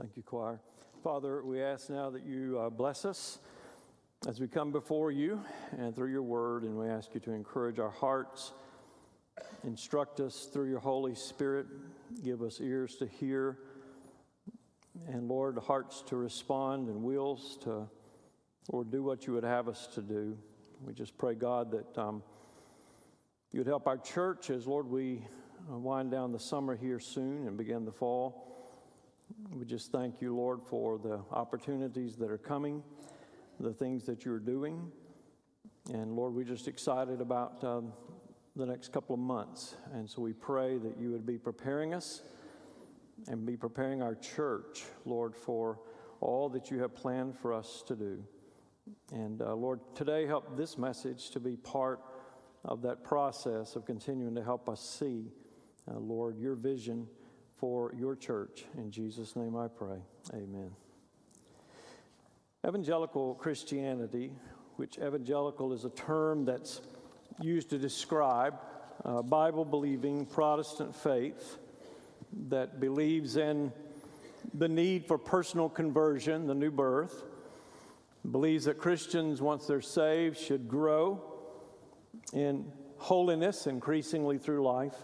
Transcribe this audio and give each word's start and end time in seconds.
Thank 0.00 0.16
you, 0.16 0.22
choir. 0.22 0.58
Father, 1.04 1.44
we 1.44 1.60
ask 1.60 1.90
now 1.90 2.08
that 2.08 2.24
you 2.24 2.58
uh, 2.58 2.70
bless 2.70 3.04
us 3.04 3.38
as 4.26 4.40
we 4.40 4.48
come 4.48 4.72
before 4.72 5.10
you 5.10 5.44
and 5.76 5.94
through 5.94 6.10
your 6.10 6.22
word, 6.22 6.62
and 6.62 6.74
we 6.74 6.88
ask 6.88 7.12
you 7.12 7.20
to 7.20 7.32
encourage 7.32 7.78
our 7.78 7.90
hearts, 7.90 8.54
instruct 9.62 10.20
us 10.20 10.48
through 10.50 10.70
your 10.70 10.78
Holy 10.78 11.14
Spirit, 11.14 11.66
give 12.24 12.40
us 12.40 12.62
ears 12.62 12.96
to 12.96 13.06
hear, 13.06 13.58
and 15.06 15.28
Lord, 15.28 15.58
hearts 15.58 16.02
to 16.06 16.16
respond 16.16 16.88
and 16.88 17.02
wills 17.02 17.58
to, 17.64 17.86
Lord, 18.72 18.90
do 18.90 19.02
what 19.02 19.26
you 19.26 19.34
would 19.34 19.44
have 19.44 19.68
us 19.68 19.86
to 19.96 20.00
do. 20.00 20.34
We 20.80 20.94
just 20.94 21.18
pray, 21.18 21.34
God, 21.34 21.72
that 21.72 21.98
um, 21.98 22.22
you 23.52 23.60
would 23.60 23.66
help 23.66 23.86
our 23.86 23.98
church 23.98 24.48
as, 24.48 24.66
Lord, 24.66 24.86
we 24.86 25.26
uh, 25.70 25.76
wind 25.76 26.10
down 26.10 26.32
the 26.32 26.40
summer 26.40 26.74
here 26.74 27.00
soon 27.00 27.46
and 27.46 27.58
begin 27.58 27.84
the 27.84 27.92
fall. 27.92 28.46
We 29.52 29.64
just 29.64 29.92
thank 29.92 30.20
you, 30.20 30.34
Lord, 30.34 30.60
for 30.62 30.98
the 30.98 31.20
opportunities 31.30 32.16
that 32.16 32.30
are 32.30 32.38
coming, 32.38 32.82
the 33.58 33.72
things 33.72 34.04
that 34.04 34.24
you're 34.24 34.38
doing. 34.38 34.90
And 35.92 36.14
Lord, 36.14 36.34
we're 36.34 36.44
just 36.44 36.68
excited 36.68 37.20
about 37.20 37.62
um, 37.62 37.92
the 38.56 38.66
next 38.66 38.92
couple 38.92 39.14
of 39.14 39.20
months. 39.20 39.76
And 39.92 40.08
so 40.08 40.22
we 40.22 40.32
pray 40.32 40.78
that 40.78 40.98
you 40.98 41.10
would 41.10 41.26
be 41.26 41.38
preparing 41.38 41.94
us 41.94 42.22
and 43.28 43.44
be 43.44 43.56
preparing 43.56 44.02
our 44.02 44.14
church, 44.14 44.84
Lord, 45.04 45.36
for 45.36 45.80
all 46.20 46.48
that 46.50 46.70
you 46.70 46.80
have 46.80 46.94
planned 46.94 47.36
for 47.36 47.52
us 47.52 47.82
to 47.86 47.96
do. 47.96 48.24
And 49.12 49.42
uh, 49.42 49.54
Lord, 49.54 49.80
today 49.94 50.26
help 50.26 50.56
this 50.56 50.78
message 50.78 51.30
to 51.30 51.40
be 51.40 51.56
part 51.56 52.00
of 52.64 52.82
that 52.82 53.04
process 53.04 53.76
of 53.76 53.86
continuing 53.86 54.34
to 54.34 54.42
help 54.42 54.68
us 54.68 54.80
see, 54.80 55.26
uh, 55.90 55.98
Lord, 55.98 56.38
your 56.38 56.54
vision 56.54 57.06
for 57.60 57.92
your 57.94 58.16
church. 58.16 58.64
In 58.78 58.90
Jesus' 58.90 59.36
name 59.36 59.54
I 59.54 59.68
pray. 59.68 59.98
Amen. 60.32 60.70
Evangelical 62.66 63.34
Christianity, 63.34 64.32
which 64.76 64.96
evangelical 64.96 65.74
is 65.74 65.84
a 65.84 65.90
term 65.90 66.46
that's 66.46 66.80
used 67.40 67.68
to 67.70 67.78
describe 67.78 68.54
uh, 69.04 69.20
Bible 69.20 69.66
believing 69.66 70.24
Protestant 70.24 70.96
faith 70.96 71.58
that 72.48 72.80
believes 72.80 73.36
in 73.36 73.72
the 74.54 74.68
need 74.68 75.06
for 75.06 75.18
personal 75.18 75.68
conversion, 75.68 76.46
the 76.46 76.54
new 76.54 76.70
birth, 76.70 77.24
believes 78.30 78.64
that 78.64 78.78
Christians, 78.78 79.42
once 79.42 79.66
they're 79.66 79.82
saved, 79.82 80.38
should 80.38 80.66
grow 80.66 81.22
in 82.32 82.72
holiness 82.96 83.66
increasingly 83.66 84.38
through 84.38 84.62
life. 84.62 84.96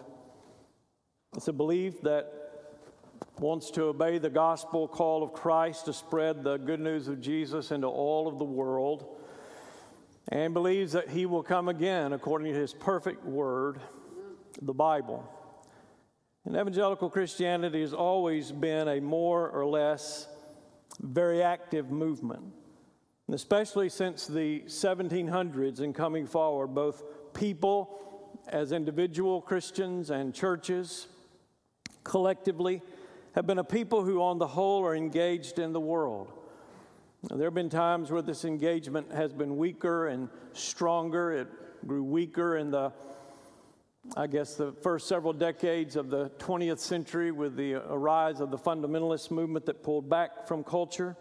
It's 1.35 1.47
a 1.47 1.53
belief 1.53 2.01
that 2.01 2.46
wants 3.39 3.71
to 3.71 3.83
obey 3.83 4.17
the 4.17 4.29
gospel 4.29 4.87
call 4.87 5.23
of 5.23 5.33
Christ 5.33 5.85
to 5.85 5.93
spread 5.93 6.43
the 6.43 6.57
good 6.57 6.79
news 6.79 7.07
of 7.07 7.21
Jesus 7.21 7.71
into 7.71 7.87
all 7.87 8.27
of 8.27 8.39
the 8.39 8.45
world 8.45 9.17
and 10.29 10.53
believes 10.53 10.91
that 10.93 11.09
he 11.09 11.25
will 11.25 11.43
come 11.43 11.69
again 11.69 12.13
according 12.13 12.53
to 12.53 12.59
his 12.59 12.73
perfect 12.73 13.23
word, 13.23 13.79
the 14.61 14.73
Bible. 14.73 15.27
And 16.45 16.55
evangelical 16.55 17.09
Christianity 17.09 17.81
has 17.81 17.93
always 17.93 18.51
been 18.51 18.87
a 18.87 18.99
more 18.99 19.49
or 19.49 19.65
less 19.65 20.27
very 20.99 21.43
active 21.43 21.91
movement. 21.91 22.43
Especially 23.29 23.89
since 23.89 24.25
the 24.25 24.61
1700s 24.67 25.81
and 25.81 25.93
coming 25.93 26.25
forward, 26.25 26.67
both 26.67 27.03
people 27.33 28.39
as 28.47 28.71
individual 28.71 29.41
Christians 29.41 30.09
and 30.09 30.33
churches 30.33 31.07
collectively 32.05 32.81
have 33.37 33.45
been 33.45 33.59
a 33.59 33.63
people 33.63 34.03
who, 34.03 34.19
on 34.19 34.39
the 34.39 34.47
whole, 34.47 34.83
are 34.83 34.95
engaged 34.95 35.59
in 35.59 35.71
the 35.71 35.79
world. 35.79 36.33
There 37.29 37.45
have 37.45 37.53
been 37.53 37.69
times 37.69 38.09
where 38.09 38.23
this 38.23 38.45
engagement 38.45 39.11
has 39.11 39.31
been 39.31 39.57
weaker 39.57 40.07
and 40.07 40.27
stronger. 40.53 41.31
It 41.33 41.47
grew 41.85 42.03
weaker 42.03 42.57
in 42.57 42.71
the, 42.71 42.91
I 44.15 44.25
guess, 44.25 44.55
the 44.55 44.71
first 44.81 45.07
several 45.07 45.33
decades 45.33 45.95
of 45.95 46.09
the 46.09 46.31
20th 46.39 46.79
century 46.79 47.31
with 47.31 47.55
the 47.55 47.75
rise 47.75 48.39
of 48.39 48.49
the 48.49 48.57
fundamentalist 48.57 49.29
movement 49.29 49.67
that 49.67 49.83
pulled 49.83 50.09
back 50.09 50.47
from 50.47 50.63
culture. 50.63 51.15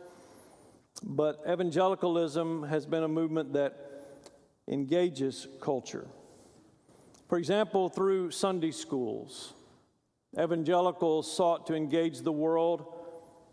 But 1.02 1.42
evangelicalism 1.46 2.62
has 2.62 2.86
been 2.86 3.02
a 3.02 3.08
movement 3.08 3.52
that 3.52 4.22
engages 4.68 5.48
culture. 5.60 6.08
For 7.28 7.36
example, 7.36 7.90
through 7.90 8.30
Sunday 8.30 8.70
schools, 8.70 9.52
Evangelicals 10.38 11.30
sought 11.30 11.66
to 11.66 11.74
engage 11.74 12.20
the 12.20 12.32
world 12.32 12.86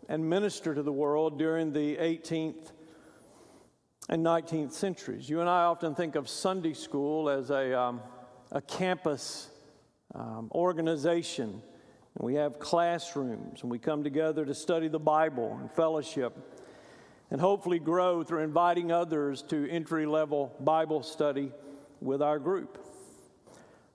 and 0.08 0.28
minister 0.28 0.74
to 0.74 0.82
the 0.82 0.92
world 0.92 1.38
during 1.38 1.72
the 1.72 1.96
18th 1.96 2.72
and 4.08 4.24
19th 4.24 4.72
centuries. 4.72 5.28
You 5.28 5.40
and 5.40 5.48
I 5.48 5.64
often 5.64 5.94
think 5.94 6.14
of 6.14 6.28
Sunday 6.28 6.74
school 6.74 7.30
as 7.30 7.50
a, 7.50 7.78
um, 7.78 8.00
a 8.52 8.60
campus 8.60 9.50
um, 10.14 10.50
organization. 10.54 11.62
And 12.16 12.24
we 12.26 12.34
have 12.34 12.58
classrooms, 12.58 13.62
and 13.62 13.70
we 13.70 13.78
come 13.78 14.04
together 14.04 14.44
to 14.44 14.54
study 14.54 14.88
the 14.88 15.00
Bible 15.00 15.56
and 15.60 15.70
fellowship, 15.72 16.36
and 17.30 17.40
hopefully 17.40 17.78
grow 17.78 18.22
through 18.22 18.42
inviting 18.42 18.92
others 18.92 19.42
to 19.48 19.68
entry 19.70 20.06
level 20.06 20.54
Bible 20.60 21.02
study 21.02 21.50
with 22.00 22.22
our 22.22 22.38
group. 22.38 22.78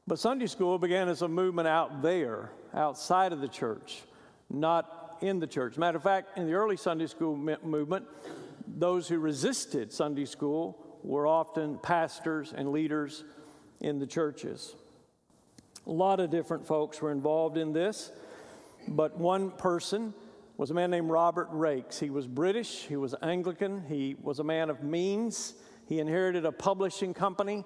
But 0.09 0.17
Sunday 0.17 0.47
school 0.47 0.79
began 0.79 1.07
as 1.07 1.21
a 1.21 1.27
movement 1.27 1.67
out 1.67 2.01
there 2.01 2.49
outside 2.73 3.31
of 3.31 3.41
the 3.41 3.47
church, 3.47 4.01
not 4.49 5.19
in 5.21 5.37
the 5.37 5.45
church. 5.45 5.77
Matter 5.77 5.97
of 5.97 6.03
fact, 6.03 6.35
in 6.35 6.47
the 6.47 6.53
early 6.53 6.77
Sunday 6.77 7.05
school 7.05 7.37
movement, 7.37 8.07
those 8.65 9.07
who 9.07 9.19
resisted 9.19 9.93
Sunday 9.93 10.25
school 10.25 10.83
were 11.03 11.27
often 11.27 11.77
pastors 11.77 12.55
and 12.57 12.71
leaders 12.71 13.23
in 13.81 13.99
the 13.99 14.07
churches. 14.07 14.75
A 15.85 15.91
lot 15.91 16.19
of 16.19 16.31
different 16.31 16.65
folks 16.65 16.99
were 17.03 17.11
involved 17.11 17.55
in 17.55 17.71
this, 17.71 18.11
but 18.87 19.15
one 19.15 19.51
person 19.51 20.15
was 20.57 20.71
a 20.71 20.73
man 20.73 20.89
named 20.89 21.11
Robert 21.11 21.51
Raikes. 21.51 21.99
He 21.99 22.09
was 22.09 22.25
British, 22.25 22.87
he 22.87 22.95
was 22.95 23.13
Anglican, 23.21 23.83
he 23.87 24.15
was 24.23 24.39
a 24.39 24.43
man 24.43 24.71
of 24.71 24.81
means. 24.81 25.53
He 25.85 25.99
inherited 25.99 26.45
a 26.45 26.51
publishing 26.51 27.13
company, 27.13 27.63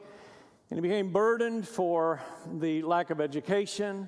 and 0.69 0.77
he 0.77 0.81
became 0.81 1.11
burdened 1.11 1.67
for 1.67 2.21
the 2.59 2.81
lack 2.81 3.09
of 3.09 3.21
education, 3.21 4.07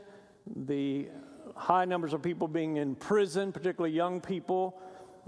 the 0.56 1.10
high 1.56 1.86
numbers 1.86 2.14
of 2.14 2.22
people 2.22 2.48
being 2.48 2.78
in 2.78 2.96
prison, 2.96 3.52
particularly 3.52 3.96
young 3.96 4.22
people, 4.22 4.80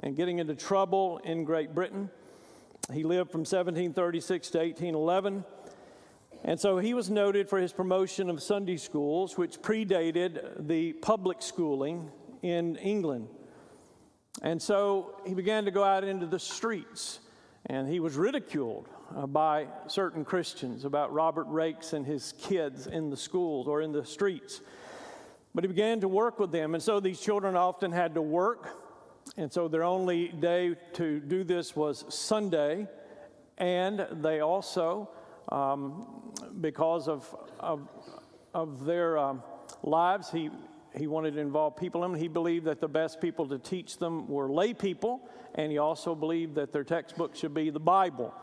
and 0.04 0.16
getting 0.16 0.40
into 0.40 0.56
trouble 0.56 1.20
in 1.24 1.44
Great 1.44 1.74
Britain. 1.74 2.10
He 2.92 3.04
lived 3.04 3.32
from 3.32 3.42
1736 3.42 4.50
to 4.52 4.58
1811. 4.60 5.44
And 6.44 6.60
so 6.60 6.78
he 6.78 6.94
was 6.94 7.10
noted 7.10 7.50
for 7.50 7.60
his 7.60 7.74
promotion 7.74 8.30
of 8.30 8.42
Sunday 8.42 8.78
schools, 8.78 9.38
which 9.38 9.62
predated 9.62 10.68
the 10.68 10.94
public 10.94 11.42
schooling 11.42 12.12
in 12.42 12.76
England. 12.78 13.28
And 14.44 14.62
so 14.62 15.20
he 15.26 15.34
began 15.34 15.66
to 15.66 15.72
go 15.72 15.84
out 15.84 16.04
into 16.04 16.28
the 16.28 16.40
streets, 16.40 17.20
and 17.66 17.90
he 17.90 18.00
was 18.00 18.16
ridiculed 18.16 18.88
by 19.28 19.68
certain 19.88 20.26
Christians 20.26 20.86
about 20.86 21.14
Robert 21.14 21.48
Raikes 21.48 21.94
and 21.94 22.06
his 22.06 22.34
kids 22.40 22.88
in 22.88 23.10
the 23.10 23.18
schools 23.18 23.68
or 23.68 23.82
in 23.82 23.92
the 23.92 24.06
streets. 24.06 24.62
But 25.56 25.64
he 25.64 25.68
began 25.70 26.02
to 26.02 26.08
work 26.08 26.40
with 26.40 26.52
them. 26.52 26.76
And 26.76 26.84
so 26.84 27.00
these 27.00 27.20
children 27.20 27.56
often 27.56 27.92
had 27.92 28.14
to 28.16 28.22
work. 28.22 28.70
And 29.38 29.52
so 29.52 29.68
their 29.68 29.84
only 29.84 30.28
day 30.28 30.76
to 30.94 31.20
do 31.20 31.44
this 31.44 31.76
was 31.76 32.06
Sunday. 32.14 32.88
And 33.58 34.06
they 34.12 34.42
also, 34.42 35.10
um, 35.50 36.34
because 36.62 37.08
of, 37.08 37.36
of, 37.60 37.88
of 38.54 38.86
their 38.86 39.18
um, 39.18 39.42
lives, 39.82 40.30
he, 40.30 40.52
he 40.96 41.08
wanted 41.08 41.34
to 41.36 41.40
involve 41.40 41.76
people 41.76 42.04
in 42.04 42.12
them. 42.12 42.20
He 42.20 42.28
believed 42.28 42.66
that 42.66 42.80
the 42.80 42.88
best 42.88 43.20
people 43.20 43.48
to 43.48 43.58
teach 43.58 43.98
them 43.98 44.28
were 44.28 44.50
lay 44.50 44.74
people. 44.74 45.28
And 45.56 45.72
he 45.72 45.80
also 45.80 46.14
believed 46.14 46.56
that 46.56 46.72
their 46.72 46.84
textbook 46.84 47.36
should 47.36 47.54
be 47.54 47.72
the 47.72 47.80
Bible. 47.80 48.34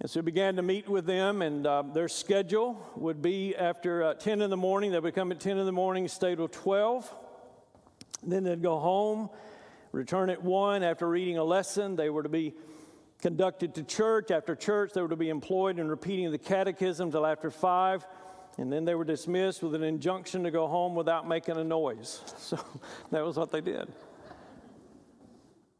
And 0.00 0.10
so 0.10 0.20
we 0.20 0.24
began 0.24 0.56
to 0.56 0.62
meet 0.62 0.88
with 0.88 1.06
them, 1.06 1.40
and 1.40 1.66
uh, 1.66 1.82
their 1.82 2.08
schedule 2.08 2.78
would 2.96 3.22
be 3.22 3.56
after 3.56 4.04
uh, 4.04 4.14
10 4.14 4.42
in 4.42 4.50
the 4.50 4.56
morning. 4.56 4.92
They 4.92 5.00
would 5.00 5.14
come 5.14 5.32
at 5.32 5.40
10 5.40 5.56
in 5.56 5.64
the 5.64 5.72
morning, 5.72 6.06
stay 6.08 6.34
till 6.34 6.48
12. 6.48 7.10
Then 8.22 8.44
they'd 8.44 8.62
go 8.62 8.78
home, 8.78 9.30
return 9.92 10.28
at 10.28 10.42
1. 10.42 10.82
After 10.82 11.08
reading 11.08 11.38
a 11.38 11.44
lesson, 11.44 11.96
they 11.96 12.10
were 12.10 12.22
to 12.22 12.28
be 12.28 12.52
conducted 13.22 13.74
to 13.76 13.82
church. 13.82 14.30
After 14.30 14.54
church, 14.54 14.92
they 14.92 15.00
were 15.00 15.08
to 15.08 15.16
be 15.16 15.30
employed 15.30 15.78
in 15.78 15.88
repeating 15.88 16.30
the 16.30 16.38
catechism 16.38 17.10
till 17.10 17.24
after 17.24 17.50
5. 17.50 18.06
And 18.58 18.70
then 18.70 18.84
they 18.84 18.94
were 18.94 19.04
dismissed 19.04 19.62
with 19.62 19.74
an 19.74 19.82
injunction 19.82 20.44
to 20.44 20.50
go 20.50 20.66
home 20.66 20.94
without 20.94 21.26
making 21.26 21.56
a 21.56 21.64
noise. 21.64 22.20
So 22.38 22.58
that 23.12 23.24
was 23.24 23.36
what 23.36 23.50
they 23.50 23.62
did. 23.62 23.90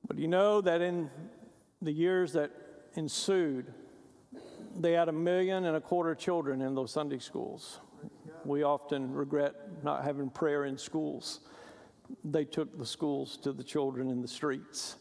But 0.06 0.18
you 0.18 0.28
know 0.28 0.60
that 0.62 0.80
in 0.80 1.10
the 1.82 1.92
years 1.92 2.32
that 2.32 2.50
ensued, 2.94 3.72
they 4.80 4.92
had 4.92 5.08
a 5.08 5.12
million 5.12 5.64
and 5.64 5.76
a 5.76 5.80
quarter 5.80 6.14
children 6.14 6.62
in 6.62 6.74
those 6.74 6.90
Sunday 6.90 7.18
schools. 7.18 7.80
We 8.44 8.62
often 8.62 9.12
regret 9.12 9.54
not 9.82 10.04
having 10.04 10.30
prayer 10.30 10.64
in 10.64 10.78
schools 10.78 11.40
they 12.24 12.44
took 12.44 12.76
the 12.78 12.86
schools 12.86 13.36
to 13.38 13.52
the 13.52 13.64
children 13.64 14.10
in 14.10 14.22
the 14.22 14.28
streets. 14.28 14.96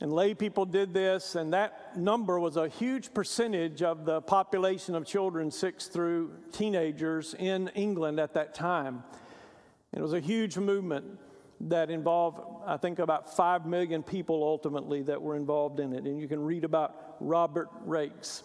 And 0.00 0.12
lay 0.12 0.34
people 0.34 0.64
did 0.64 0.92
this, 0.92 1.36
and 1.36 1.52
that 1.52 1.96
number 1.96 2.40
was 2.40 2.56
a 2.56 2.68
huge 2.68 3.14
percentage 3.14 3.82
of 3.82 4.04
the 4.04 4.20
population 4.20 4.94
of 4.94 5.06
children, 5.06 5.50
six 5.50 5.86
through 5.86 6.32
teenagers 6.52 7.34
in 7.38 7.68
England 7.68 8.18
at 8.18 8.34
that 8.34 8.54
time. 8.54 9.04
It 9.92 10.00
was 10.00 10.12
a 10.12 10.20
huge 10.20 10.58
movement 10.58 11.04
that 11.60 11.90
involved, 11.90 12.40
I 12.66 12.78
think, 12.78 12.98
about 12.98 13.36
5 13.36 13.66
million 13.66 14.02
people 14.02 14.42
ultimately 14.42 15.02
that 15.02 15.22
were 15.22 15.36
involved 15.36 15.78
in 15.78 15.92
it. 15.92 16.04
And 16.04 16.18
you 16.18 16.26
can 16.26 16.40
read 16.40 16.64
about 16.64 17.16
Robert 17.20 17.68
Raikes. 17.86 18.42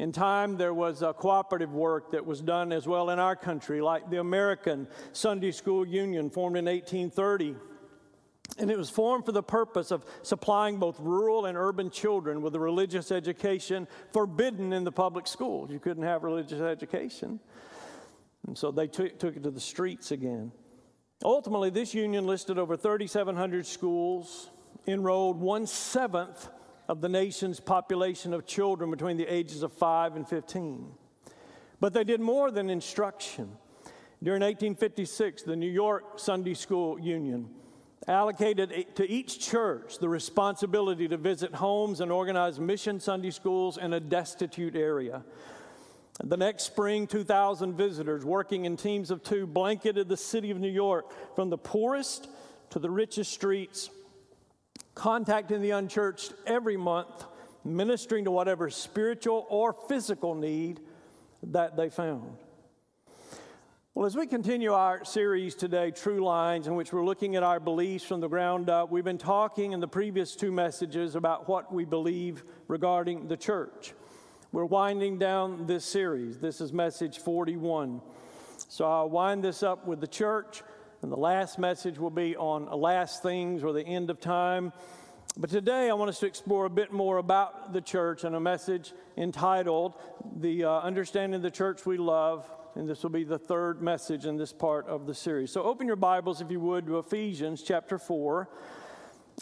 In 0.00 0.12
time, 0.12 0.56
there 0.56 0.72
was 0.72 1.02
a 1.02 1.12
cooperative 1.12 1.74
work 1.74 2.12
that 2.12 2.24
was 2.24 2.40
done 2.40 2.72
as 2.72 2.88
well 2.88 3.10
in 3.10 3.18
our 3.18 3.36
country, 3.36 3.82
like 3.82 4.08
the 4.08 4.18
American 4.18 4.88
Sunday 5.12 5.52
School 5.52 5.86
Union, 5.86 6.30
formed 6.30 6.56
in 6.56 6.64
1830. 6.64 7.54
And 8.56 8.70
it 8.70 8.78
was 8.78 8.88
formed 8.88 9.26
for 9.26 9.32
the 9.32 9.42
purpose 9.42 9.90
of 9.90 10.06
supplying 10.22 10.78
both 10.78 10.98
rural 11.00 11.44
and 11.44 11.58
urban 11.58 11.90
children 11.90 12.40
with 12.40 12.54
a 12.54 12.58
religious 12.58 13.12
education 13.12 13.86
forbidden 14.10 14.72
in 14.72 14.84
the 14.84 14.90
public 14.90 15.26
schools. 15.26 15.70
You 15.70 15.78
couldn't 15.78 16.04
have 16.04 16.24
religious 16.24 16.62
education. 16.62 17.38
And 18.46 18.56
so 18.56 18.70
they 18.70 18.86
took, 18.86 19.18
took 19.18 19.36
it 19.36 19.42
to 19.42 19.50
the 19.50 19.60
streets 19.60 20.12
again. 20.12 20.50
Ultimately, 21.22 21.68
this 21.68 21.92
union 21.92 22.26
listed 22.26 22.58
over 22.58 22.74
3,700 22.74 23.66
schools, 23.66 24.48
enrolled 24.86 25.38
one 25.38 25.66
seventh 25.66 26.48
of 26.90 27.00
the 27.00 27.08
nation's 27.08 27.60
population 27.60 28.34
of 28.34 28.44
children 28.44 28.90
between 28.90 29.16
the 29.16 29.32
ages 29.32 29.62
of 29.62 29.72
5 29.72 30.16
and 30.16 30.28
15. 30.28 30.90
But 31.78 31.92
they 31.92 32.02
did 32.02 32.20
more 32.20 32.50
than 32.50 32.68
instruction. 32.68 33.52
During 34.20 34.42
1856, 34.42 35.44
the 35.44 35.54
New 35.54 35.70
York 35.70 36.18
Sunday 36.18 36.54
School 36.54 36.98
Union 36.98 37.48
allocated 38.08 38.96
to 38.96 39.08
each 39.08 39.38
church 39.38 40.00
the 40.00 40.08
responsibility 40.08 41.06
to 41.06 41.16
visit 41.16 41.54
homes 41.54 42.00
and 42.00 42.10
organize 42.10 42.58
mission 42.58 42.98
Sunday 42.98 43.30
schools 43.30 43.78
in 43.78 43.92
a 43.92 44.00
destitute 44.00 44.74
area. 44.74 45.22
The 46.24 46.36
next 46.36 46.64
spring, 46.64 47.06
2,000 47.06 47.76
visitors 47.76 48.24
working 48.24 48.64
in 48.64 48.76
teams 48.76 49.12
of 49.12 49.22
two 49.22 49.46
blanketed 49.46 50.08
the 50.08 50.16
city 50.16 50.50
of 50.50 50.58
New 50.58 50.68
York 50.68 51.36
from 51.36 51.50
the 51.50 51.58
poorest 51.58 52.26
to 52.70 52.80
the 52.80 52.90
richest 52.90 53.32
streets, 53.32 53.90
contacting 54.94 55.62
the 55.62 55.70
unchurched 55.70 56.34
every 56.46 56.76
month, 56.76 57.24
ministering 57.64 58.24
to 58.24 58.30
whatever 58.30 58.70
spiritual 58.70 59.46
or 59.48 59.72
physical 59.72 60.34
need 60.34 60.80
that 61.42 61.76
they 61.76 61.88
found. 61.88 62.36
Well, 63.92 64.06
as 64.06 64.16
we 64.16 64.26
continue 64.26 64.72
our 64.72 65.04
series 65.04 65.54
today, 65.54 65.90
True 65.90 66.24
Lines, 66.24 66.68
in 66.68 66.76
which 66.76 66.92
we're 66.92 67.04
looking 67.04 67.34
at 67.34 67.42
our 67.42 67.58
beliefs 67.58 68.04
from 68.04 68.20
the 68.20 68.28
ground 68.28 68.70
up, 68.70 68.90
we've 68.90 69.04
been 69.04 69.18
talking 69.18 69.72
in 69.72 69.80
the 69.80 69.88
previous 69.88 70.36
two 70.36 70.52
messages 70.52 71.16
about 71.16 71.48
what 71.48 71.74
we 71.74 71.84
believe 71.84 72.44
regarding 72.68 73.26
the 73.26 73.36
church. 73.36 73.92
We're 74.52 74.64
winding 74.64 75.18
down 75.18 75.66
this 75.66 75.84
series. 75.84 76.38
This 76.38 76.60
is 76.60 76.72
message 76.72 77.18
41. 77.18 78.00
So 78.68 78.84
I'll 78.84 79.10
wind 79.10 79.42
this 79.42 79.62
up 79.62 79.86
with 79.86 80.00
the 80.00 80.06
church, 80.06 80.62
and 81.02 81.10
the 81.10 81.16
last 81.16 81.58
message 81.58 81.98
will 81.98 82.10
be 82.10 82.36
on 82.36 82.66
last 82.66 83.22
things 83.22 83.62
or 83.62 83.72
the 83.72 83.84
end 83.84 84.10
of 84.10 84.20
time. 84.20 84.72
But 85.36 85.48
today 85.48 85.88
I 85.88 85.94
want 85.94 86.10
us 86.10 86.20
to 86.20 86.26
explore 86.26 86.66
a 86.66 86.70
bit 86.70 86.92
more 86.92 87.16
about 87.18 87.72
the 87.72 87.80
church 87.80 88.24
and 88.24 88.34
a 88.34 88.40
message 88.40 88.92
entitled 89.16 89.94
The 90.36 90.64
uh, 90.64 90.80
Understanding 90.80 91.40
the 91.40 91.50
Church 91.50 91.86
We 91.86 91.96
Love. 91.96 92.50
And 92.74 92.88
this 92.88 93.02
will 93.02 93.10
be 93.10 93.24
the 93.24 93.38
third 93.38 93.80
message 93.80 94.26
in 94.26 94.36
this 94.36 94.52
part 94.52 94.86
of 94.88 95.06
the 95.06 95.14
series. 95.14 95.50
So 95.50 95.62
open 95.62 95.86
your 95.86 95.96
Bibles, 95.96 96.40
if 96.40 96.50
you 96.50 96.60
would, 96.60 96.86
to 96.86 96.98
Ephesians 96.98 97.62
chapter 97.62 97.98
4. 97.98 98.48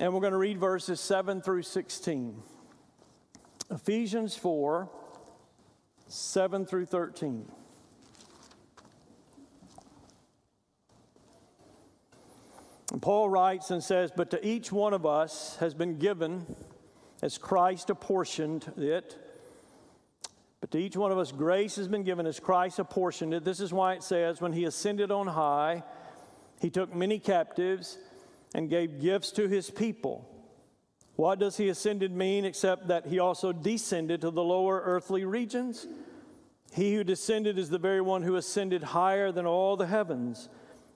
And 0.01 0.15
we're 0.15 0.21
going 0.21 0.33
to 0.33 0.39
read 0.39 0.59
verses 0.59 1.01
7 1.01 1.43
through 1.43 1.63
16. 1.63 2.41
Ephesians 3.71 4.37
4, 4.37 4.89
7 6.07 6.67
through 6.67 6.87
13. 6.87 7.51
Paul 13.01 13.29
writes 13.29 13.71
and 13.71 13.83
says, 13.85 14.11
But 14.15 14.31
to 14.31 14.47
each 14.47 14.73
one 14.73 14.95
of 14.95 15.05
us 15.05 15.57
has 15.61 15.75
been 15.75 15.99
given, 15.99 16.57
as 17.23 17.37
Christ 17.37 17.91
apportioned 17.91 18.73
it, 18.79 19.17
but 20.61 20.71
to 20.73 20.79
each 20.79 20.97
one 20.97 21.13
of 21.13 21.19
us 21.19 21.31
grace 21.31 21.77
has 21.77 21.87
been 21.87 22.03
given 22.03 22.27
as 22.27 22.41
Christ 22.41 22.79
apportioned 22.79 23.35
it. 23.35 23.45
This 23.45 23.61
is 23.61 23.73
why 23.73 23.95
it 23.95 24.03
says, 24.03 24.41
When 24.41 24.53
he 24.53 24.65
ascended 24.65 25.11
on 25.11 25.27
high, 25.27 25.85
he 26.61 26.71
took 26.71 26.95
many 26.95 27.19
captives 27.19 27.99
and 28.55 28.71
gave 28.71 29.01
gifts 29.01 29.31
to 29.33 29.49
his 29.49 29.71
people. 29.71 30.27
What 31.17 31.39
does 31.39 31.57
he 31.57 31.69
ascended 31.69 32.13
mean 32.13 32.45
except 32.45 32.89
that 32.89 33.07
he 33.07 33.19
also 33.19 33.53
descended 33.53 34.23
to 34.23 34.31
the 34.31 34.43
lower 34.43 34.81
earthly 34.85 35.25
regions? 35.25 35.87
He 36.73 36.95
who 36.95 37.05
descended 37.05 37.59
is 37.59 37.71
the 37.71 37.79
very 37.79 38.01
one 38.01 38.23
who 38.23 38.37
ascended 38.37 38.83
higher 38.83 39.31
than 39.31 39.47
all 39.47 39.77
the 39.77 39.87
heavens 39.87 40.49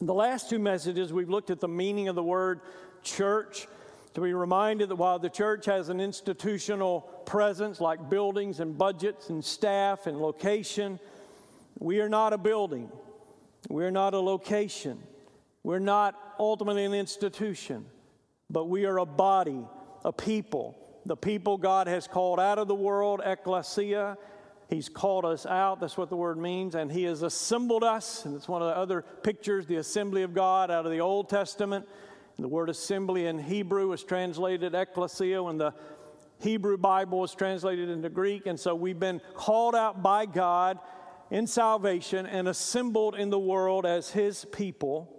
The 0.00 0.14
last 0.14 0.50
two 0.50 0.58
messages, 0.58 1.12
we've 1.12 1.30
looked 1.30 1.50
at 1.50 1.60
the 1.60 1.68
meaning 1.68 2.08
of 2.08 2.14
the 2.14 2.22
word 2.22 2.60
church 3.02 3.66
to 4.14 4.20
be 4.20 4.32
reminded 4.32 4.88
that 4.90 4.96
while 4.96 5.18
the 5.18 5.30
church 5.30 5.66
has 5.66 5.88
an 5.88 6.00
institutional 6.00 7.00
presence 7.24 7.80
like 7.80 8.10
buildings 8.10 8.60
and 8.60 8.76
budgets 8.76 9.30
and 9.30 9.44
staff 9.44 10.06
and 10.06 10.18
location, 10.18 10.98
we 11.78 12.00
are 12.00 12.08
not 12.08 12.32
a 12.32 12.38
building. 12.38 12.90
We're 13.68 13.90
not 13.90 14.14
a 14.14 14.20
location. 14.20 15.02
We're 15.62 15.78
not 15.78 16.14
ultimately 16.38 16.84
an 16.84 16.94
institution 16.94 17.86
but 18.50 18.68
we 18.68 18.84
are 18.86 18.98
a 18.98 19.06
body, 19.06 19.64
a 20.04 20.12
people. 20.12 20.76
The 21.04 21.16
people 21.16 21.56
God 21.56 21.86
has 21.86 22.06
called 22.06 22.40
out 22.40 22.58
of 22.58 22.68
the 22.68 22.74
world, 22.74 23.20
ecclesia. 23.24 24.16
He's 24.68 24.88
called 24.88 25.24
us 25.24 25.46
out. 25.46 25.80
That's 25.80 25.96
what 25.96 26.10
the 26.10 26.16
word 26.16 26.38
means. 26.38 26.74
And 26.74 26.90
He 26.90 27.04
has 27.04 27.22
assembled 27.22 27.84
us. 27.84 28.24
And 28.24 28.34
it's 28.34 28.48
one 28.48 28.62
of 28.62 28.68
the 28.68 28.76
other 28.76 29.02
pictures, 29.22 29.66
the 29.66 29.76
assembly 29.76 30.22
of 30.22 30.34
God 30.34 30.70
out 30.70 30.84
of 30.84 30.92
the 30.92 31.00
Old 31.00 31.28
Testament. 31.28 31.86
And 32.36 32.44
the 32.44 32.48
word 32.48 32.68
assembly 32.68 33.26
in 33.26 33.38
Hebrew 33.38 33.92
is 33.92 34.02
translated 34.02 34.74
ecclesia 34.74 35.42
when 35.42 35.56
the 35.56 35.72
Hebrew 36.40 36.76
Bible 36.76 37.24
is 37.24 37.34
translated 37.34 37.88
into 37.88 38.08
Greek. 38.08 38.46
And 38.46 38.58
so 38.58 38.74
we've 38.74 38.98
been 38.98 39.20
called 39.34 39.74
out 39.74 40.02
by 40.02 40.26
God 40.26 40.78
in 41.30 41.46
salvation 41.46 42.26
and 42.26 42.48
assembled 42.48 43.14
in 43.14 43.30
the 43.30 43.38
world 43.38 43.86
as 43.86 44.10
His 44.10 44.44
people. 44.46 45.12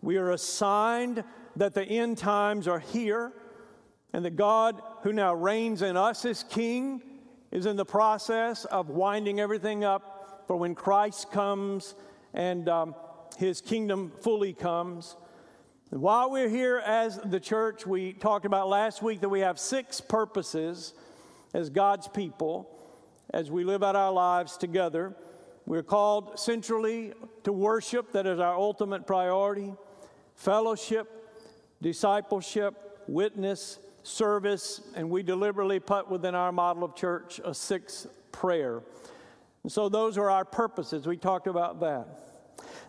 We 0.00 0.16
are 0.16 0.30
assigned 0.30 1.24
that 1.56 1.74
the 1.74 1.84
end 1.84 2.18
times 2.18 2.68
are 2.68 2.78
here 2.78 3.32
and 4.12 4.24
that 4.24 4.36
God, 4.36 4.80
who 5.02 5.12
now 5.12 5.34
reigns 5.34 5.82
in 5.82 5.96
us 5.96 6.24
as 6.24 6.44
King, 6.44 7.02
is 7.50 7.66
in 7.66 7.76
the 7.76 7.84
process 7.84 8.64
of 8.66 8.90
winding 8.90 9.40
everything 9.40 9.84
up 9.84 10.44
for 10.46 10.56
when 10.56 10.74
Christ 10.74 11.30
comes 11.30 11.94
and 12.34 12.68
um, 12.68 12.94
his 13.38 13.60
kingdom 13.60 14.12
fully 14.20 14.52
comes. 14.52 15.16
And 15.90 16.00
while 16.00 16.30
we're 16.30 16.48
here 16.48 16.78
as 16.78 17.18
the 17.18 17.40
church, 17.40 17.86
we 17.86 18.12
talked 18.12 18.44
about 18.44 18.68
last 18.68 19.02
week 19.02 19.20
that 19.20 19.28
we 19.28 19.40
have 19.40 19.58
six 19.58 20.00
purposes 20.00 20.94
as 21.52 21.70
God's 21.70 22.06
people 22.06 22.76
as 23.32 23.50
we 23.50 23.64
live 23.64 23.82
out 23.82 23.96
our 23.96 24.12
lives 24.12 24.56
together. 24.56 25.14
We're 25.66 25.82
called 25.82 26.38
centrally 26.38 27.12
to 27.44 27.52
worship, 27.52 28.12
that 28.12 28.26
is 28.26 28.38
our 28.38 28.54
ultimate 28.54 29.06
priority, 29.06 29.74
fellowship, 30.34 31.08
discipleship, 31.82 33.02
witness, 33.06 33.78
service, 34.02 34.80
and 34.94 35.10
we 35.10 35.22
deliberately 35.22 35.80
put 35.80 36.10
within 36.10 36.34
our 36.34 36.52
model 36.52 36.84
of 36.84 36.94
church 36.94 37.40
a 37.44 37.54
sixth 37.54 38.06
prayer. 38.32 38.82
And 39.62 39.70
so 39.70 39.88
those 39.88 40.16
are 40.16 40.30
our 40.30 40.44
purposes. 40.44 41.06
We 41.06 41.16
talked 41.16 41.46
about 41.46 41.80
that. 41.80 42.06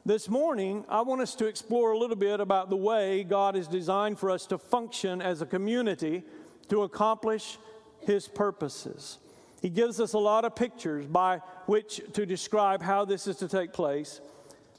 This 0.06 0.30
morning, 0.30 0.84
I 0.90 1.02
want 1.02 1.22
us 1.22 1.36
to 1.36 1.46
explore 1.46 1.92
a 1.92 1.98
little 1.98 2.16
bit 2.16 2.40
about 2.40 2.70
the 2.70 2.78
way 2.78 3.24
God 3.24 3.56
has 3.56 3.68
designed 3.68 4.18
for 4.18 4.32
us 4.32 4.46
to 4.48 4.58
function 4.58 5.22
as 5.22 5.42
a 5.42 5.46
community 5.46 6.24
to 6.70 6.84
accomplish 6.84 7.60
His 8.00 8.28
purposes. 8.28 9.20
He 9.62 9.70
gives 9.70 10.00
us 10.00 10.14
a 10.14 10.18
lot 10.18 10.44
of 10.44 10.56
pictures 10.56 11.06
by 11.06 11.38
which 11.68 12.02
to 12.14 12.26
describe 12.26 12.82
how 12.82 13.06
this 13.06 13.28
is 13.28 13.36
to 13.38 13.48
take 13.48 13.74
place. 13.74 14.22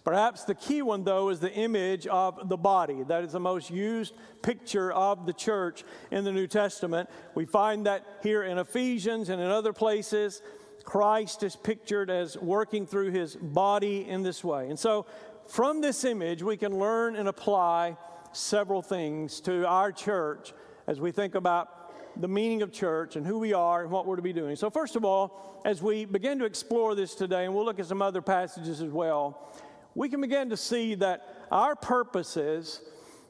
Perhaps 0.05 0.45
the 0.45 0.55
key 0.55 0.83
one, 0.83 1.05
though, 1.05 1.29
is 1.29 1.39
the 1.39 1.53
image 1.53 2.07
of 2.09 2.49
the 2.49 2.57
body. 2.57 3.05
That 3.05 3.23
is 3.23 3.33
the 3.33 3.41
most 3.41 3.71
used 3.71 4.15
picture 4.43 4.93
of 4.93 5.27
the 5.27 5.33
church 5.33 5.85
in 6.11 6.25
the 6.25 6.33
New 6.33 6.49
Testament. 6.49 7.09
We 7.35 7.45
find 7.45 7.87
that 7.87 8.05
here 8.23 8.43
in 8.43 8.59
Ephesians 8.59 9.29
and 9.29 9.41
in 9.41 9.49
other 9.49 9.73
places. 9.73 10.43
Christ 10.85 11.45
is 11.45 11.55
pictured 11.55 12.11
as 12.11 12.37
working 12.37 12.87
through 12.87 13.13
his 13.13 13.37
body 13.37 14.09
in 14.09 14.23
this 14.23 14.43
way. 14.43 14.69
And 14.69 14.79
so, 14.79 15.07
from 15.47 15.81
this 15.81 16.05
image, 16.05 16.43
we 16.43 16.57
can 16.57 16.79
learn 16.79 17.15
and 17.15 17.29
apply 17.29 17.97
several 18.33 18.83
things 18.83 19.41
to 19.43 19.67
our 19.67 19.93
church 19.93 20.53
as 20.87 21.01
we 21.01 21.13
think 21.13 21.35
about 21.35 22.21
the 22.21 22.29
meaning 22.29 22.63
of 22.63 22.73
church 22.73 23.17
and 23.17 23.27
who 23.27 23.39
we 23.39 23.53
are 23.53 23.83
and 23.83 23.91
what 23.91 24.07
we're 24.07 24.17
to 24.17 24.23
be 24.23 24.33
doing. 24.33 24.57
So, 24.57 24.71
first 24.71 24.97
of 24.97 25.05
all, 25.05 25.61
as 25.65 25.81
we 25.81 26.05
begin 26.05 26.39
to 26.41 26.45
explore 26.45 26.95
this 26.95 27.15
today, 27.15 27.45
and 27.45 27.55
we'll 27.55 27.65
look 27.65 27.79
at 27.79 27.87
some 27.87 28.03
other 28.03 28.23
passages 28.23 28.81
as 28.81 28.91
well, 28.91 29.53
we 29.95 30.09
can 30.09 30.21
begin 30.21 30.51
to 30.51 30.57
see 30.57 30.95
that 30.97 31.27
our 31.51 31.77
purposes 31.77 32.81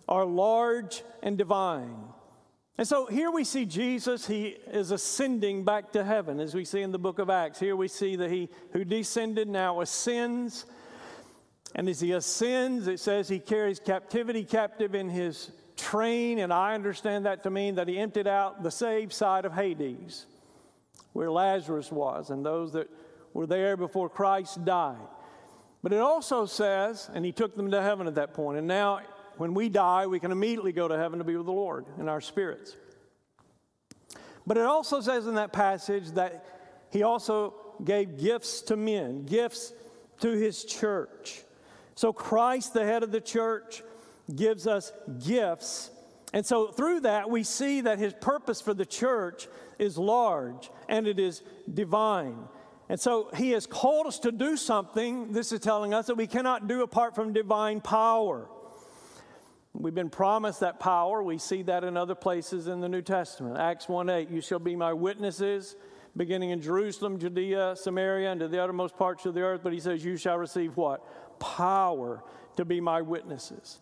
are 0.08 0.24
large 0.24 1.02
and 1.22 1.38
divine. 1.38 1.96
And 2.78 2.88
so 2.88 3.06
here 3.06 3.30
we 3.30 3.44
see 3.44 3.66
Jesus, 3.66 4.26
he 4.26 4.56
is 4.66 4.90
ascending 4.90 5.64
back 5.64 5.92
to 5.92 6.02
heaven, 6.02 6.40
as 6.40 6.54
we 6.54 6.64
see 6.64 6.80
in 6.80 6.90
the 6.90 6.98
book 6.98 7.18
of 7.18 7.28
Acts. 7.28 7.60
Here 7.60 7.76
we 7.76 7.88
see 7.88 8.16
that 8.16 8.30
he 8.30 8.48
who 8.72 8.84
descended 8.84 9.48
now 9.48 9.80
ascends. 9.80 10.64
And 11.74 11.88
as 11.88 12.00
he 12.00 12.12
ascends, 12.12 12.86
it 12.86 12.98
says 12.98 13.28
he 13.28 13.38
carries 13.38 13.78
captivity 13.78 14.44
captive 14.44 14.94
in 14.94 15.08
his 15.08 15.50
train. 15.76 16.38
And 16.38 16.52
I 16.52 16.74
understand 16.74 17.26
that 17.26 17.42
to 17.42 17.50
mean 17.50 17.74
that 17.76 17.88
he 17.88 17.98
emptied 17.98 18.26
out 18.26 18.62
the 18.62 18.70
saved 18.70 19.12
side 19.12 19.44
of 19.44 19.52
Hades, 19.52 20.26
where 21.12 21.30
Lazarus 21.30 21.92
was, 21.92 22.30
and 22.30 22.44
those 22.44 22.72
that 22.72 22.88
were 23.34 23.46
there 23.46 23.76
before 23.76 24.08
Christ 24.08 24.64
died. 24.64 24.96
But 25.82 25.92
it 25.92 26.00
also 26.00 26.46
says, 26.46 27.10
and 27.12 27.24
he 27.24 27.32
took 27.32 27.56
them 27.56 27.70
to 27.70 27.82
heaven 27.82 28.06
at 28.06 28.14
that 28.14 28.34
point. 28.34 28.58
And 28.58 28.66
now, 28.66 29.00
when 29.36 29.54
we 29.54 29.68
die, 29.68 30.06
we 30.06 30.20
can 30.20 30.30
immediately 30.30 30.72
go 30.72 30.86
to 30.86 30.96
heaven 30.96 31.18
to 31.18 31.24
be 31.24 31.36
with 31.36 31.46
the 31.46 31.52
Lord 31.52 31.86
in 31.98 32.08
our 32.08 32.20
spirits. 32.20 32.76
But 34.46 34.56
it 34.56 34.64
also 34.64 35.00
says 35.00 35.26
in 35.26 35.34
that 35.34 35.52
passage 35.52 36.10
that 36.12 36.44
he 36.90 37.02
also 37.02 37.54
gave 37.84 38.18
gifts 38.18 38.60
to 38.62 38.76
men, 38.76 39.24
gifts 39.24 39.72
to 40.20 40.30
his 40.30 40.64
church. 40.64 41.42
So 41.94 42.12
Christ, 42.12 42.74
the 42.74 42.84
head 42.84 43.02
of 43.02 43.12
the 43.12 43.20
church, 43.20 43.82
gives 44.34 44.66
us 44.66 44.92
gifts. 45.24 45.90
And 46.32 46.44
so 46.44 46.68
through 46.68 47.00
that, 47.00 47.28
we 47.28 47.42
see 47.42 47.82
that 47.82 47.98
his 47.98 48.14
purpose 48.14 48.60
for 48.60 48.74
the 48.74 48.86
church 48.86 49.48
is 49.78 49.98
large 49.98 50.70
and 50.88 51.06
it 51.06 51.18
is 51.18 51.42
divine. 51.72 52.36
And 52.92 53.00
so 53.00 53.30
he 53.34 53.52
has 53.52 53.66
called 53.66 54.06
us 54.06 54.18
to 54.18 54.30
do 54.30 54.54
something, 54.54 55.32
this 55.32 55.50
is 55.50 55.60
telling 55.60 55.94
us 55.94 56.08
that 56.08 56.16
we 56.16 56.26
cannot 56.26 56.68
do 56.68 56.82
apart 56.82 57.14
from 57.14 57.32
divine 57.32 57.80
power. 57.80 58.46
We've 59.72 59.94
been 59.94 60.10
promised 60.10 60.60
that 60.60 60.78
power. 60.78 61.22
We 61.22 61.38
see 61.38 61.62
that 61.62 61.84
in 61.84 61.96
other 61.96 62.14
places 62.14 62.66
in 62.66 62.82
the 62.82 62.90
New 62.90 63.00
Testament. 63.00 63.56
Acts 63.56 63.88
1 63.88 64.10
8, 64.10 64.28
you 64.28 64.42
shall 64.42 64.58
be 64.58 64.76
my 64.76 64.92
witnesses, 64.92 65.74
beginning 66.18 66.50
in 66.50 66.60
Jerusalem, 66.60 67.18
Judea, 67.18 67.76
Samaria, 67.76 68.30
and 68.30 68.40
to 68.40 68.48
the 68.48 68.62
uttermost 68.62 68.94
parts 68.98 69.24
of 69.24 69.32
the 69.32 69.40
earth. 69.40 69.62
But 69.64 69.72
he 69.72 69.80
says, 69.80 70.04
You 70.04 70.18
shall 70.18 70.36
receive 70.36 70.76
what? 70.76 71.40
Power 71.40 72.22
to 72.58 72.66
be 72.66 72.78
my 72.78 73.00
witnesses. 73.00 73.80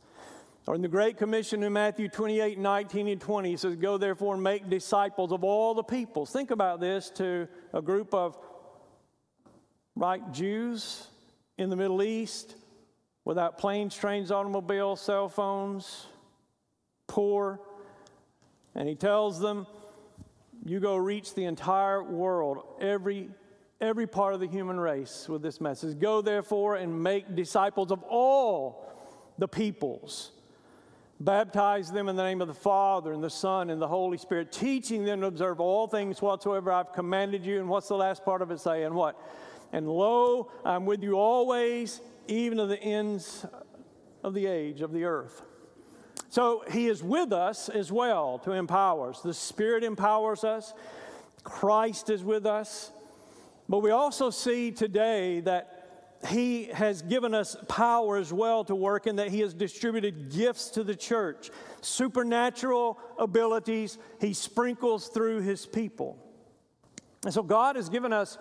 Or 0.68 0.76
in 0.76 0.82
the 0.82 0.88
Great 0.88 1.16
Commission 1.16 1.64
in 1.64 1.72
Matthew 1.72 2.08
28 2.08 2.60
19 2.60 3.08
and 3.08 3.20
20, 3.20 3.50
he 3.50 3.56
says, 3.56 3.74
Go 3.74 3.98
therefore 3.98 4.34
and 4.34 4.42
make 4.44 4.70
disciples 4.70 5.32
of 5.32 5.42
all 5.42 5.74
the 5.74 5.82
peoples. 5.82 6.30
Think 6.30 6.52
about 6.52 6.78
this 6.78 7.10
to 7.16 7.48
a 7.74 7.82
group 7.82 8.14
of 8.14 8.38
right 9.96 10.32
Jews 10.32 11.06
in 11.58 11.70
the 11.70 11.76
Middle 11.76 12.02
East 12.02 12.54
without 13.24 13.58
planes, 13.58 13.94
trains, 13.94 14.30
automobiles, 14.30 15.00
cell 15.00 15.28
phones, 15.28 16.06
poor. 17.06 17.60
And 18.74 18.88
he 18.88 18.94
tells 18.94 19.40
them, 19.40 19.66
You 20.64 20.80
go 20.80 20.96
reach 20.96 21.34
the 21.34 21.44
entire 21.44 22.02
world, 22.02 22.64
every, 22.80 23.30
every 23.80 24.06
part 24.06 24.34
of 24.34 24.40
the 24.40 24.48
human 24.48 24.80
race 24.80 25.28
with 25.28 25.42
this 25.42 25.60
message. 25.60 25.98
Go 25.98 26.22
therefore 26.22 26.76
and 26.76 27.02
make 27.02 27.34
disciples 27.34 27.90
of 27.90 28.02
all 28.04 28.90
the 29.38 29.48
peoples. 29.48 30.32
Baptize 31.18 31.92
them 31.92 32.08
in 32.08 32.16
the 32.16 32.22
name 32.22 32.40
of 32.40 32.48
the 32.48 32.54
Father 32.54 33.12
and 33.12 33.22
the 33.22 33.28
Son 33.28 33.68
and 33.68 33.82
the 33.82 33.88
Holy 33.88 34.16
Spirit, 34.16 34.50
teaching 34.50 35.04
them 35.04 35.20
to 35.20 35.26
observe 35.26 35.60
all 35.60 35.86
things 35.86 36.22
whatsoever 36.22 36.72
I've 36.72 36.94
commanded 36.94 37.44
you. 37.44 37.60
And 37.60 37.68
what's 37.68 37.88
the 37.88 37.96
last 37.96 38.24
part 38.24 38.40
of 38.40 38.50
it 38.50 38.58
saying? 38.58 38.94
What? 38.94 39.20
And 39.72 39.88
lo, 39.88 40.50
I'm 40.64 40.86
with 40.86 41.02
you 41.02 41.14
always, 41.14 42.00
even 42.26 42.58
to 42.58 42.66
the 42.66 42.80
ends 42.80 43.46
of 44.24 44.34
the 44.34 44.46
age 44.46 44.80
of 44.80 44.92
the 44.92 45.04
earth. 45.04 45.42
So 46.28 46.64
he 46.70 46.86
is 46.86 47.02
with 47.02 47.32
us 47.32 47.68
as 47.68 47.90
well 47.90 48.38
to 48.40 48.52
empower 48.52 49.10
us. 49.10 49.20
The 49.20 49.34
Spirit 49.34 49.82
empowers 49.82 50.44
us, 50.44 50.74
Christ 51.42 52.10
is 52.10 52.22
with 52.22 52.46
us. 52.46 52.92
But 53.68 53.78
we 53.78 53.90
also 53.90 54.30
see 54.30 54.70
today 54.72 55.40
that 55.40 55.76
he 56.28 56.64
has 56.64 57.02
given 57.02 57.34
us 57.34 57.56
power 57.66 58.18
as 58.18 58.32
well 58.32 58.62
to 58.64 58.74
work, 58.74 59.06
and 59.06 59.18
that 59.18 59.28
he 59.28 59.40
has 59.40 59.54
distributed 59.54 60.30
gifts 60.30 60.68
to 60.70 60.84
the 60.84 60.94
church, 60.94 61.50
supernatural 61.80 62.98
abilities 63.18 63.96
he 64.20 64.34
sprinkles 64.34 65.08
through 65.08 65.40
his 65.40 65.64
people. 65.64 66.18
And 67.24 67.32
so 67.32 67.42
God 67.42 67.76
has 67.76 67.88
given 67.88 68.12
us 68.12 68.36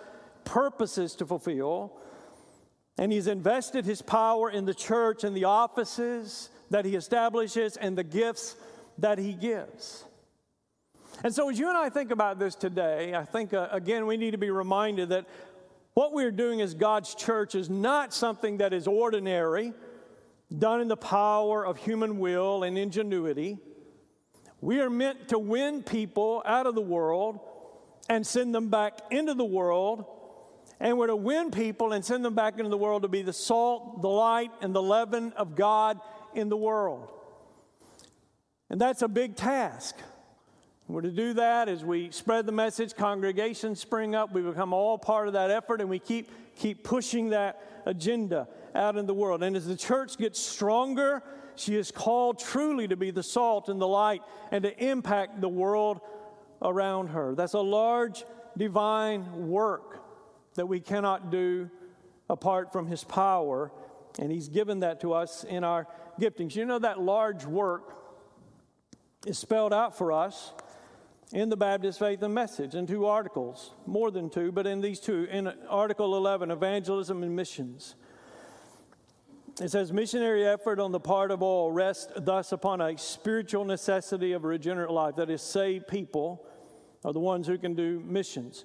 purposes 0.46 1.15
to 1.15 1.25
fulfill. 1.25 1.93
And 2.98 3.12
he's 3.12 3.27
invested 3.27 3.86
his 3.86 4.01
power 4.01 4.50
in 4.50 4.65
the 4.65 4.74
church 4.74 5.24
and 5.24 5.36
the 5.36 5.46
offices 5.46 6.50
that 6.69 6.86
he 6.86 6.96
establishes 6.96 7.77
and 7.77 7.98
the 7.98 8.03
gifts 8.03 8.55
that 8.98 9.17
he 9.17 9.34
gives. 9.34 10.03
And 11.24 11.34
so, 11.34 11.50
as 11.50 11.60
you 11.60 11.67
and 11.67 11.77
I 11.77 11.89
think 11.89 12.12
about 12.12 12.39
this 12.39 12.55
today, 12.55 13.13
I 13.13 13.25
think, 13.25 13.53
uh, 13.53 13.67
again, 13.72 14.05
we 14.05 14.17
need 14.17 14.31
to 14.31 14.38
be 14.38 14.51
reminded 14.51 15.10
that 15.10 15.25
what 15.93 16.13
we're 16.13 16.31
doing 16.31 16.62
as 16.62 16.74
God's 16.74 17.13
church 17.15 17.55
is 17.55 17.69
not 17.69 18.13
something 18.13 18.58
that 18.58 18.74
is 18.74 18.88
ordinary, 18.88 19.74
done 20.58 20.81
in 20.81 20.88
the 20.88 20.98
power 20.98 21.65
of 21.65 21.77
human 21.77 22.19
will 22.19 22.63
and 22.63 22.77
ingenuity. 22.77 23.58
We 24.62 24.79
are 24.81 24.89
meant 24.89 25.29
to 25.29 25.39
win 25.39 25.84
people 25.84 26.41
out 26.46 26.67
of 26.67 26.75
the 26.75 26.81
world 26.81 27.39
and 28.10 28.25
send 28.25 28.53
them 28.53 28.69
back 28.69 29.00
into 29.12 29.34
the 29.34 29.46
world 29.46 30.05
and 30.79 30.98
we're 30.98 31.07
to 31.07 31.15
win 31.15 31.51
people 31.51 31.93
and 31.93 32.03
send 32.03 32.24
them 32.24 32.36
back 32.36 32.57
into 32.57 32.69
the 32.69 32.77
world 32.77 33.01
to 33.01 33.07
be 33.07 33.21
the 33.21 33.33
salt, 33.33 34.01
the 34.01 34.09
light, 34.09 34.51
and 34.62 34.74
the 34.74 34.81
leaven 34.81 35.33
of 35.33 35.55
God 35.55 36.00
in 36.33 36.50
the 36.50 36.57
world. 36.57 37.09
And 38.69 38.79
that's 38.79 39.01
a 39.01 39.07
big 39.07 39.36
task. 39.36 39.95
We're 40.88 41.01
to 41.01 41.12
do 41.12 41.33
that 41.33 41.69
as 41.69 41.83
we 41.83 42.09
spread 42.12 42.45
the 42.45 42.51
message, 42.51 42.95
congregations 42.95 43.79
spring 43.79 44.15
up, 44.15 44.33
we 44.33 44.41
become 44.41 44.74
all 44.74 44.98
part 44.98 45.27
of 45.27 45.33
that 45.33 45.51
effort, 45.51 45.81
and 45.81 45.89
we 45.89 46.00
keep, 46.00 46.31
keep 46.55 46.83
pushing 46.83 47.29
that 47.29 47.62
agenda 47.86 48.48
out 48.74 48.98
in 48.98 49.05
the 49.05 49.13
world. 49.13 49.43
And 49.43 49.55
as 49.55 49.67
the 49.67 49.75
church 49.75 50.17
gets 50.17 50.39
stronger, 50.39 51.21
she 51.55 51.75
is 51.75 51.91
called 51.91 52.39
truly 52.39 52.88
to 52.88 52.95
be 52.95 53.12
the 53.12 53.21
salt 53.21 53.69
and 53.69 53.79
the 53.79 53.88
light 53.88 54.21
and 54.50 54.63
to 54.63 54.83
impact 54.83 55.41
the 55.41 55.50
world 55.50 56.00
around 56.62 57.07
her. 57.07 57.36
That's 57.36 57.53
a 57.53 57.59
large 57.59 58.24
divine 58.57 59.48
work 59.50 60.09
that 60.56 60.65
we 60.65 60.79
cannot 60.79 61.32
do 61.32 61.70
apart 62.29 62.72
from 62.72 62.88
His 62.88 63.03
power, 63.03 63.72
and 64.20 64.32
He's 64.32 64.50
given 64.50 64.82
that 64.82 65.01
to 65.01 65.13
us 65.13 65.44
in 65.44 65.63
our 65.63 65.88
giftings. 66.20 66.56
You 66.56 66.65
know, 66.65 66.79
that 66.79 67.00
large 67.00 67.46
work 67.46 67.96
is 69.25 69.38
spelled 69.38 69.74
out 69.74 69.98
for 69.98 70.12
us 70.12 70.53
in 71.32 71.50
the 71.50 71.58
Baptist 71.58 72.00
Faith 72.00 72.22
and 72.24 72.34
Message 72.34 72.75
in 72.75 72.88
two 72.88 73.06
articles, 73.06 73.72
more 73.86 74.12
than 74.12 74.29
two, 74.29 74.51
but 74.51 74.65
in 74.65 74.82
these 74.82 75.00
two. 75.00 75.25
In 75.25 75.48
Article 75.70 76.15
11, 76.15 76.51
Evangelism 76.51 77.24
and 77.24 77.36
Missions. 77.36 77.96
It 79.62 79.70
says, 79.72 79.91
missionary 79.91 80.46
effort 80.46 80.79
on 80.79 80.94
the 80.94 81.01
part 81.01 81.32
of 81.32 81.41
all 81.41 81.70
rests 81.70 82.08
thus 82.15 82.53
upon 82.53 82.79
a 82.79 82.98
spiritual 82.98 83.65
necessity 83.65 84.32
of 84.32 84.46
a 84.46 84.48
regenerate 84.48 84.89
life. 84.89 85.18
That 85.18 85.29
is, 85.29 85.41
saved 85.41 85.88
people 85.88 86.46
are 87.03 87.12
the 87.12 87.20
ones 87.20 87.46
who 87.46 87.58
can 87.58 87.75
do 87.75 88.01
missions 88.06 88.63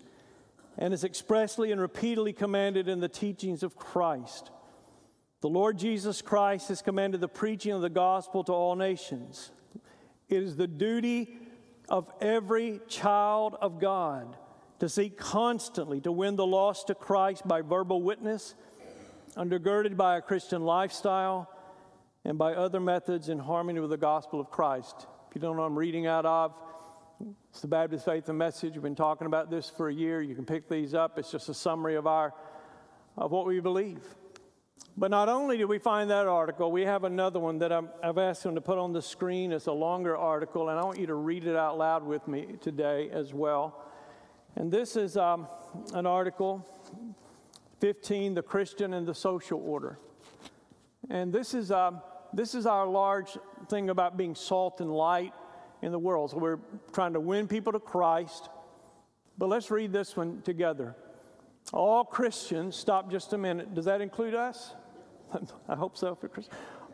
and 0.79 0.93
is 0.93 1.05
expressly 1.05 1.73
and 1.73 1.81
repeatedly 1.81 2.33
commanded 2.33 2.89
in 2.89 3.01
the 3.01 3.09
teachings 3.09 3.63
of 3.63 3.77
Christ. 3.77 4.51
The 5.41 5.49
Lord 5.49 5.79
Jesus 5.79 6.23
Christ 6.23 6.69
has 6.69 6.83
commanded 6.83 7.21
the 7.21 7.29
preaching 7.29 7.73
of 7.73 7.83
the 7.83 7.91
gospel 7.91 8.45
to 8.45 8.53
all 8.53 8.77
nations. 8.77 9.51
It 10.29 10.43
is 10.43 10.57
the 10.57 10.67
duty 10.67 11.37
of 11.89 12.11
every 12.21 12.81
child 12.89 13.57
of 13.61 13.79
God 13.79 14.37
to 14.81 14.89
seek 14.89 15.17
constantly 15.17 16.01
to 16.01 16.11
win 16.11 16.37
the 16.37 16.47
lost 16.47 16.89
to 16.89 16.95
Christ 16.95 17.47
by 17.47 17.61
verbal 17.61 18.03
witness, 18.03 18.55
undergirded 19.37 19.97
by 19.97 20.17
a 20.17 20.23
Christian 20.23 20.63
lifestyle, 20.63 21.51
and 22.25 22.39
by 22.39 22.55
other 22.55 22.81
methods 22.81 23.29
in 23.29 23.39
harmony 23.39 23.81
with 23.81 23.91
the 23.91 23.97
gospel 23.97 24.41
of 24.41 24.51
Christ. 24.51 25.07
If 25.29 25.35
you 25.35 25.41
don't 25.41 25.57
know 25.57 25.65
I'm 25.65 25.79
reading 25.79 26.07
out 26.07 26.25
of, 26.25 26.55
it's 27.21 27.61
the 27.61 27.69
Baptist 27.69 28.05
Faith 28.05 28.29
and 28.29 28.39
Message. 28.39 28.75
We've 28.75 28.83
been 28.83 28.95
talking 28.95 29.27
about 29.27 29.51
this 29.51 29.71
for 29.71 29.89
a 29.89 29.95
year. 29.95 30.21
You 30.21 30.35
can 30.35 30.45
pick 30.45 30.69
these 30.69 30.95
up. 30.95 31.19
It's 31.19 31.31
just 31.31 31.49
a 31.49 31.55
summary 31.55 31.95
of 31.95 32.07
our 32.07 32.35
of 33.17 33.31
what 33.31 33.47
we 33.47 33.61
believe. 33.61 34.03
But 34.97 35.11
not 35.11 35.29
only 35.29 35.57
do 35.57 35.67
we 35.67 35.79
find 35.79 36.11
that 36.11 36.27
article, 36.27 36.71
we 36.73 36.83
have 36.83 37.05
another 37.05 37.39
one 37.39 37.59
that 37.59 37.73
i 37.73 37.81
have 38.03 38.19
asked 38.19 38.43
them 38.43 38.55
to 38.57 38.61
put 38.61 38.79
on 38.79 38.93
the 38.93 39.03
screen. 39.03 39.53
It's 39.53 39.67
a 39.67 39.73
longer 39.73 40.17
article, 40.17 40.69
and 40.69 40.79
I 40.79 40.83
want 40.83 40.99
you 40.99 41.07
to 41.07 41.15
read 41.15 41.47
it 41.47 41.57
out 41.57 41.79
loud 41.79 42.05
with 42.05 42.27
me 42.27 42.57
today 42.61 43.11
as 43.13 43.33
well. 43.33 43.85
And 44.57 44.71
this 44.71 44.97
is 44.97 45.17
um, 45.17 45.49
an 45.95 46.07
article 46.07 46.67
15 47.81 48.35
The 48.35 48.43
Christian 48.43 48.95
and 48.95 49.07
the 49.07 49.15
Social 49.15 49.61
Order. 49.61 49.99
And 51.11 51.33
this 51.33 51.55
is, 51.55 51.71
um, 51.71 52.01
this 52.33 52.55
is 52.55 52.67
our 52.67 52.87
large 52.87 53.37
thing 53.69 53.91
about 53.91 54.17
being 54.17 54.35
salt 54.35 54.81
and 54.81 54.93
light 54.93 55.33
in 55.83 55.93
the 55.93 55.99
world. 55.99 56.31
So 56.31 56.39
we're 56.39 56.61
trying 56.93 57.13
to 57.15 57.21
win 57.21 57.49
people 57.49 57.73
to 57.73 57.81
Christ. 57.81 58.49
But 59.39 59.49
let's 59.49 59.71
read 59.71 59.93
this 59.93 60.17
one 60.17 60.43
together. 60.43 60.95
All 61.73 62.05
Christians, 62.05 62.77
stop 62.77 63.11
just 63.11 63.33
a 63.33 63.39
minute. 63.39 63.75
Does 63.75 63.87
that 63.87 64.01
include 64.01 64.35
us? 64.35 64.75
I 65.69 65.75
hope 65.75 65.97
so. 65.97 66.19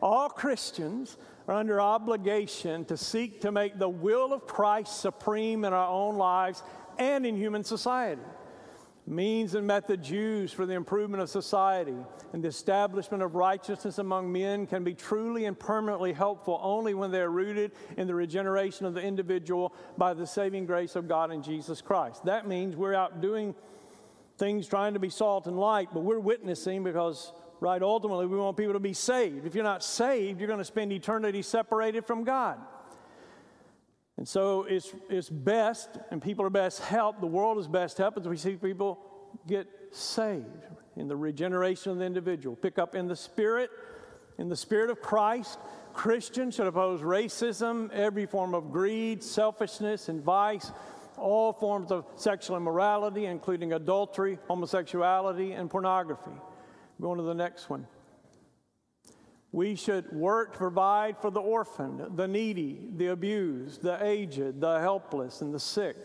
All 0.01 0.29
Christians 0.29 1.17
are 1.47 1.55
under 1.55 1.79
obligation 1.79 2.85
to 2.85 2.97
seek 2.97 3.41
to 3.41 3.51
make 3.51 3.77
the 3.77 3.89
will 3.89 4.33
of 4.33 4.47
Christ 4.47 4.99
supreme 4.99 5.65
in 5.65 5.73
our 5.73 5.87
own 5.87 6.17
lives 6.17 6.63
and 6.97 7.25
in 7.25 7.35
human 7.35 7.63
society. 7.63 8.21
Means 9.07 9.55
and 9.55 9.65
methods 9.65 10.09
used 10.09 10.53
for 10.53 10.65
the 10.65 10.73
improvement 10.73 11.23
of 11.23 11.29
society 11.29 11.95
and 12.33 12.43
the 12.43 12.47
establishment 12.47 13.23
of 13.23 13.33
righteousness 13.33 13.97
among 13.97 14.31
men 14.31 14.67
can 14.67 14.83
be 14.83 14.93
truly 14.93 15.45
and 15.45 15.57
permanently 15.57 16.13
helpful 16.13 16.59
only 16.61 16.93
when 16.93 17.11
they 17.11 17.19
are 17.19 17.31
rooted 17.31 17.71
in 17.97 18.07
the 18.07 18.13
regeneration 18.13 18.85
of 18.85 18.93
the 18.93 19.01
individual 19.01 19.73
by 19.97 20.13
the 20.13 20.25
saving 20.25 20.65
grace 20.65 20.95
of 20.95 21.07
God 21.07 21.31
in 21.31 21.41
Jesus 21.41 21.81
Christ. 21.81 22.25
That 22.25 22.47
means 22.47 22.75
we're 22.75 22.93
out 22.93 23.21
doing 23.21 23.55
things 24.37 24.67
trying 24.67 24.93
to 24.93 24.99
be 24.99 25.09
salt 25.09 25.47
and 25.47 25.59
light, 25.59 25.89
but 25.93 26.01
we're 26.01 26.19
witnessing 26.19 26.83
because 26.83 27.33
right? 27.61 27.81
Ultimately, 27.81 28.25
we 28.25 28.37
want 28.37 28.57
people 28.57 28.73
to 28.73 28.79
be 28.79 28.93
saved. 28.93 29.45
If 29.45 29.55
you're 29.55 29.63
not 29.63 29.83
saved, 29.83 30.39
you're 30.39 30.47
going 30.47 30.59
to 30.59 30.65
spend 30.65 30.91
eternity 30.91 31.43
separated 31.43 32.05
from 32.05 32.25
God. 32.25 32.59
And 34.21 34.27
so 34.27 34.65
it's, 34.65 34.93
it's 35.09 35.31
best, 35.31 35.97
and 36.11 36.21
people 36.21 36.45
are 36.45 36.51
best 36.51 36.79
helped, 36.81 37.21
the 37.21 37.25
world 37.25 37.57
is 37.57 37.67
best 37.67 37.97
helped 37.97 38.19
as 38.19 38.27
we 38.27 38.37
see 38.37 38.53
people 38.55 38.99
get 39.47 39.65
saved 39.89 40.67
in 40.95 41.07
the 41.07 41.15
regeneration 41.15 41.91
of 41.91 41.97
the 41.97 42.05
individual. 42.05 42.55
Pick 42.55 42.77
up 42.77 42.93
in 42.93 43.07
the 43.07 43.15
Spirit, 43.15 43.71
in 44.37 44.47
the 44.47 44.55
Spirit 44.55 44.91
of 44.91 45.01
Christ. 45.01 45.57
Christians 45.95 46.53
should 46.53 46.67
oppose 46.67 47.01
racism, 47.01 47.91
every 47.93 48.27
form 48.27 48.53
of 48.53 48.71
greed, 48.71 49.23
selfishness, 49.23 50.07
and 50.07 50.21
vice, 50.21 50.71
all 51.17 51.51
forms 51.51 51.91
of 51.91 52.05
sexual 52.15 52.57
immorality, 52.57 53.25
including 53.25 53.73
adultery, 53.73 54.37
homosexuality, 54.47 55.53
and 55.53 55.67
pornography. 55.67 56.29
Going 57.01 57.17
to 57.17 57.23
the 57.23 57.33
next 57.33 57.71
one. 57.71 57.87
We 59.51 59.75
should 59.75 60.11
work 60.13 60.53
to 60.53 60.57
provide 60.57 61.17
for 61.17 61.29
the 61.29 61.41
orphaned, 61.41 62.15
the 62.15 62.27
needy, 62.27 62.87
the 62.95 63.07
abused, 63.07 63.81
the 63.81 64.03
aged, 64.03 64.61
the 64.61 64.79
helpless, 64.79 65.41
and 65.41 65.53
the 65.53 65.59
sick. 65.59 65.97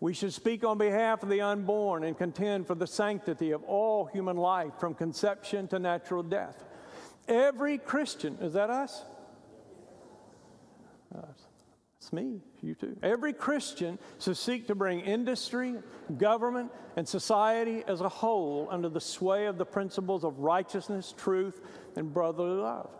We 0.00 0.14
should 0.14 0.32
speak 0.32 0.64
on 0.64 0.78
behalf 0.78 1.22
of 1.22 1.28
the 1.28 1.42
unborn 1.42 2.02
and 2.02 2.18
contend 2.18 2.66
for 2.66 2.74
the 2.74 2.88
sanctity 2.88 3.52
of 3.52 3.62
all 3.62 4.06
human 4.06 4.36
life 4.36 4.72
from 4.80 4.94
conception 4.94 5.68
to 5.68 5.78
natural 5.78 6.24
death. 6.24 6.64
Every 7.28 7.78
Christian, 7.78 8.36
is 8.40 8.54
that 8.54 8.68
us? 8.68 9.04
It's 12.02 12.12
me, 12.12 12.40
you 12.62 12.74
too. 12.74 12.96
Every 13.00 13.32
Christian 13.32 13.96
should 14.18 14.36
seek 14.36 14.66
to 14.66 14.74
bring 14.74 15.02
industry, 15.02 15.76
government, 16.18 16.72
and 16.96 17.06
society 17.06 17.84
as 17.86 18.00
a 18.00 18.08
whole 18.08 18.66
under 18.72 18.88
the 18.88 19.00
sway 19.00 19.46
of 19.46 19.56
the 19.56 19.64
principles 19.64 20.24
of 20.24 20.40
righteousness, 20.40 21.14
truth, 21.16 21.60
and 21.96 22.12
brotherly 22.12 22.60
love. 22.60 22.90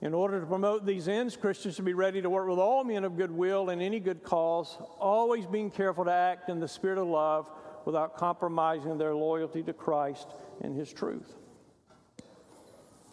In 0.00 0.14
order 0.14 0.40
to 0.40 0.46
promote 0.46 0.86
these 0.86 1.08
ends, 1.08 1.36
Christians 1.36 1.74
should 1.74 1.84
be 1.84 1.94
ready 1.94 2.22
to 2.22 2.30
work 2.30 2.48
with 2.48 2.58
all 2.58 2.84
men 2.84 3.04
of 3.04 3.16
goodwill 3.16 3.70
in 3.70 3.80
any 3.80 3.98
good 3.98 4.22
cause, 4.22 4.78
always 4.98 5.46
being 5.46 5.70
careful 5.70 6.04
to 6.04 6.12
act 6.12 6.48
in 6.48 6.60
the 6.60 6.68
spirit 6.68 6.98
of 6.98 7.08
love 7.08 7.50
without 7.84 8.16
compromising 8.16 8.96
their 8.96 9.14
loyalty 9.14 9.62
to 9.64 9.72
Christ 9.72 10.28
and 10.60 10.76
His 10.76 10.92
truth. 10.92 11.34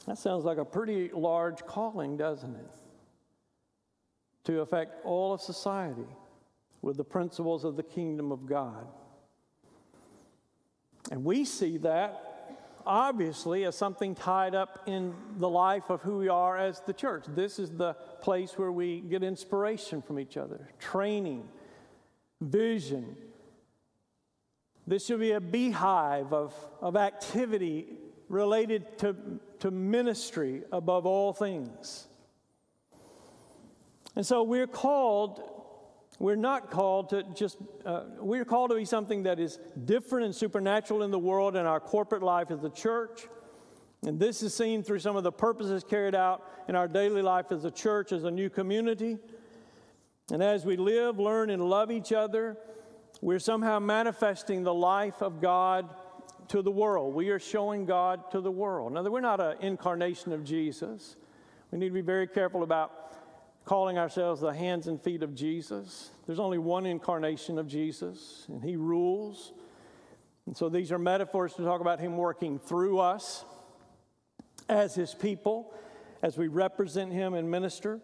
That 0.05 0.19
sounds 0.19 0.45
like 0.45 0.59
a 0.59 0.65
pretty 0.65 1.09
large 1.11 1.65
calling, 1.65 2.17
doesn't 2.17 2.55
it? 2.55 2.69
to 4.45 4.61
affect 4.61 5.03
all 5.03 5.33
of 5.33 5.41
society 5.41 6.07
with 6.81 6.97
the 6.97 7.03
principles 7.03 7.63
of 7.63 7.75
the 7.75 7.83
kingdom 7.83 8.31
of 8.31 8.45
God. 8.45 8.87
And 11.11 11.23
we 11.23 11.45
see 11.45 11.77
that 11.79 12.34
obviously 12.85 13.65
as 13.65 13.75
something 13.75 14.15
tied 14.15 14.55
up 14.55 14.83
in 14.85 15.13
the 15.37 15.49
life 15.49 15.89
of 15.89 16.01
who 16.01 16.17
we 16.17 16.29
are 16.29 16.57
as 16.57 16.81
the 16.81 16.93
church. 16.93 17.25
This 17.27 17.59
is 17.59 17.71
the 17.71 17.93
place 18.21 18.57
where 18.57 18.71
we 18.71 19.01
get 19.01 19.23
inspiration 19.23 20.01
from 20.01 20.19
each 20.19 20.37
other, 20.37 20.69
training, 20.79 21.47
vision. 22.41 23.15
This 24.87 25.05
should 25.05 25.19
be 25.19 25.31
a 25.31 25.41
beehive 25.41 26.33
of, 26.33 26.53
of 26.81 26.95
activity 26.95 27.87
related 28.29 28.97
to, 28.99 29.15
to 29.59 29.71
ministry 29.71 30.63
above 30.71 31.05
all 31.05 31.33
things. 31.33 32.07
And 34.15 34.25
so 34.25 34.43
we're 34.43 34.67
called, 34.67 35.41
we're 36.19 36.35
not 36.35 36.71
called 36.71 37.09
to 37.09 37.23
just, 37.35 37.57
uh, 37.85 38.03
we're 38.19 38.45
called 38.45 38.69
to 38.69 38.77
be 38.77 38.85
something 38.85 39.23
that 39.23 39.39
is 39.39 39.59
different 39.83 40.25
and 40.25 40.35
supernatural 40.35 41.03
in 41.03 41.11
the 41.11 41.19
world 41.19 41.55
and 41.55 41.67
our 41.67 41.79
corporate 41.79 42.23
life 42.23 42.51
as 42.51 42.63
a 42.63 42.69
church. 42.69 43.27
And 44.05 44.19
this 44.19 44.41
is 44.43 44.53
seen 44.53 44.83
through 44.83 44.99
some 44.99 45.15
of 45.15 45.23
the 45.23 45.31
purposes 45.31 45.83
carried 45.83 46.15
out 46.15 46.49
in 46.69 46.75
our 46.75 46.87
daily 46.87 47.21
life 47.21 47.51
as 47.51 47.65
a 47.65 47.71
church, 47.71 48.11
as 48.11 48.23
a 48.23 48.31
new 48.31 48.49
community. 48.49 49.17
And 50.31 50.41
as 50.41 50.65
we 50.65 50.77
live, 50.77 51.19
learn, 51.19 51.49
and 51.49 51.61
love 51.69 51.91
each 51.91 52.13
other, 52.13 52.57
we're 53.21 53.39
somehow 53.39 53.79
manifesting 53.79 54.63
the 54.63 54.73
life 54.73 55.21
of 55.21 55.41
God 55.41 55.89
to 56.49 56.61
the 56.61 56.71
world. 56.71 57.13
We 57.13 57.29
are 57.29 57.39
showing 57.39 57.85
God 57.85 58.31
to 58.31 58.41
the 58.41 58.51
world. 58.51 58.93
Now, 58.93 59.03
we're 59.03 59.21
not 59.21 59.39
an 59.39 59.57
incarnation 59.61 60.31
of 60.31 60.43
Jesus. 60.43 61.15
We 61.71 61.79
need 61.79 61.87
to 61.87 61.93
be 61.93 62.01
very 62.01 62.27
careful 62.27 62.63
about 62.63 63.04
calling 63.65 63.97
ourselves 63.97 64.41
the 64.41 64.53
hands 64.53 64.87
and 64.87 65.01
feet 65.01 65.23
of 65.23 65.33
Jesus. 65.33 66.11
There's 66.27 66.39
only 66.39 66.59
one 66.59 66.85
incarnation 66.85 67.57
of 67.57 67.67
Jesus, 67.67 68.45
and 68.47 68.63
He 68.63 68.75
rules. 68.75 69.53
And 70.45 70.55
so 70.55 70.69
these 70.69 70.91
are 70.91 70.99
metaphors 70.99 71.53
to 71.55 71.63
talk 71.63 71.81
about 71.81 71.99
Him 71.99 72.15
working 72.15 72.59
through 72.59 72.99
us 72.99 73.43
as 74.69 74.93
His 74.93 75.15
people, 75.15 75.73
as 76.21 76.37
we 76.37 76.47
represent 76.47 77.11
Him 77.11 77.33
and 77.33 77.49
minister. 77.49 77.99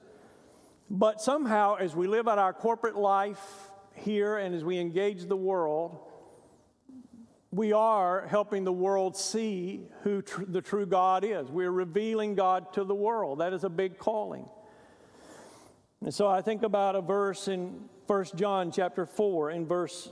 But 0.90 1.22
somehow, 1.22 1.76
as 1.76 1.96
we 1.96 2.08
live 2.08 2.28
out 2.28 2.40
our 2.40 2.54
corporate 2.54 2.98
life 2.98 3.72
here 3.94 4.38
and 4.38 4.56
as 4.56 4.64
we 4.64 4.80
engage 4.80 5.26
the 5.26 5.38
world, 5.38 6.00
we 7.52 7.72
are 7.72 8.26
helping 8.28 8.64
the 8.64 8.74
world 8.74 9.16
see 9.16 9.86
who 10.04 10.22
tr- 10.22 10.46
the 10.48 10.62
true 10.62 10.86
God 10.86 11.24
is. 11.24 11.50
We're 11.50 11.72
revealing 11.72 12.34
God 12.34 12.74
to 12.74 12.84
the 12.84 12.96
world. 12.96 13.40
That 13.40 13.54
is 13.54 13.64
a 13.64 13.70
big 13.70 13.98
calling. 13.98 14.50
And 16.04 16.14
so 16.14 16.28
I 16.28 16.42
think 16.42 16.64
about 16.64 16.96
a 16.96 17.02
verse 17.02 17.48
in 17.48 17.88
1 18.08 18.26
John 18.36 18.72
chapter 18.72 19.06
4 19.06 19.52
in 19.52 19.68
verse 19.68 20.10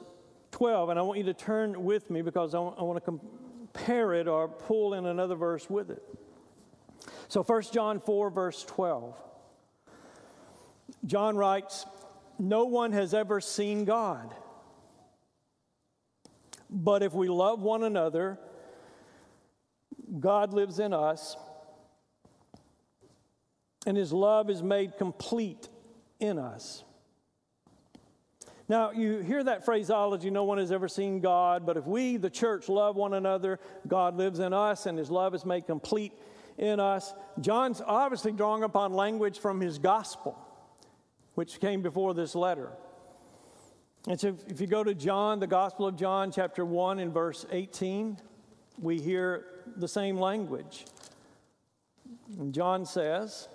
12, 0.52 0.90
and 0.90 1.00
I 1.00 1.02
want 1.02 1.18
you 1.18 1.26
to 1.26 1.34
turn 1.34 1.84
with 1.84 2.12
me 2.12 2.22
because 2.22 2.54
I 2.54 2.60
want, 2.60 3.04
to 3.04 3.20
compare 3.74 4.14
it 4.14 4.28
or 4.28 4.48
pull 4.48 4.94
in 4.94 5.08
another 5.08 5.36
verse 5.36 5.68
with 5.70 5.90
it. 5.90 6.04
So 7.28 7.42
1 7.42 7.64
John 7.74 8.00
4, 8.00 8.30
verse 8.30 8.64
12. 8.66 9.20
John 11.06 11.36
writes, 11.36 11.86
No 12.38 12.66
one 12.66 12.92
has 12.92 13.14
ever 13.14 13.42
seen 13.42 13.86
God. 13.86 14.34
But 16.70 17.02
if 17.02 17.14
we 17.14 17.30
love 17.30 17.62
one 17.62 17.84
another, 17.84 18.38
God 20.20 20.54
lives 20.54 20.78
in 20.80 20.94
us, 20.94 21.36
and 23.88 23.98
his 23.98 24.14
love 24.14 24.52
is 24.52 24.62
made 24.62 24.96
complete 24.98 25.68
in 26.20 26.38
us. 26.38 26.84
Now, 28.68 28.92
you 28.92 29.20
hear 29.20 29.44
that 29.44 29.66
phraseology 29.66 30.30
no 30.30 30.44
one 30.44 30.60
has 30.60 30.72
ever 30.72 30.88
seen 30.88 31.22
God, 31.22 31.66
but 31.66 31.76
if 31.76 31.88
we, 31.88 32.18
the 32.18 32.30
church, 32.30 32.70
love 32.70 32.96
one 32.96 33.16
another, 33.16 33.60
God 33.88 34.16
lives 34.16 34.40
in 34.40 34.54
us 34.54 34.86
and 34.86 34.98
his 34.98 35.10
love 35.10 35.34
is 35.34 35.44
made 35.44 35.66
complete 35.66 36.14
in 36.60 36.80
us. 36.80 37.14
John's 37.40 37.82
obviously 37.84 38.32
drawing 38.32 38.62
upon 38.62 38.94
language 38.94 39.40
from 39.40 39.60
his 39.60 39.80
gospel, 39.80 40.38
which 41.34 41.60
came 41.60 41.82
before 41.82 42.14
this 42.14 42.36
letter. 42.36 42.70
And 44.08 44.20
so 44.20 44.38
if 44.48 44.62
you 44.62 44.68
go 44.68 44.84
to 44.84 44.94
John, 44.94 45.40
the 45.40 45.48
Gospel 45.48 45.88
of 45.88 45.96
John, 45.96 46.32
chapter 46.32 46.64
1, 46.64 47.00
and 47.00 47.12
verse 47.14 47.46
18, 47.52 48.18
we 48.80 49.00
hear 49.02 49.46
the 49.76 49.88
same 49.88 50.18
language. 50.18 50.86
And 52.38 52.54
John 52.54 52.86
says, 52.86 53.48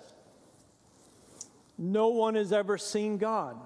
no 1.77 2.09
one 2.09 2.35
has 2.35 2.51
ever 2.51 2.77
seen 2.77 3.17
God. 3.17 3.57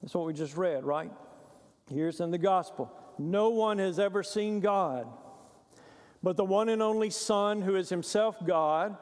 That's 0.00 0.14
what 0.14 0.26
we 0.26 0.32
just 0.32 0.56
read, 0.56 0.84
right? 0.84 1.10
Here's 1.90 2.20
in 2.20 2.30
the 2.30 2.38
gospel. 2.38 2.92
No 3.18 3.48
one 3.50 3.78
has 3.78 3.98
ever 3.98 4.22
seen 4.22 4.60
God. 4.60 5.06
but 6.22 6.36
the 6.36 6.44
one 6.44 6.68
and 6.68 6.82
only 6.82 7.10
Son, 7.10 7.62
who 7.62 7.76
is 7.76 7.88
himself 7.88 8.36
God 8.44 8.96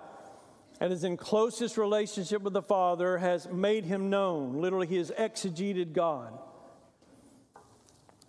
and 0.81 0.93
is 0.93 1.05
in 1.05 1.17
closest 1.17 1.79
relationship 1.79 2.43
with 2.43 2.53
the 2.53 2.63
Father, 2.63 3.17
has 3.19 3.49
made 3.49 3.87
him 3.87 4.11
known. 4.11 4.61
Literally, 4.61 4.87
he 4.87 4.97
has 4.97 5.11
exegeted 5.13 5.95
God. 5.95 6.39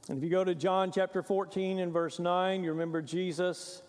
And 0.08 0.18
if 0.18 0.24
you 0.24 0.30
go 0.30 0.46
to 0.46 0.56
John 0.56 0.92
chapter 0.92 1.22
14 1.22 1.80
and 1.80 1.92
verse 1.92 2.18
9, 2.18 2.64
you 2.64 2.72
remember 2.72 3.02
Jesus, 3.02 3.82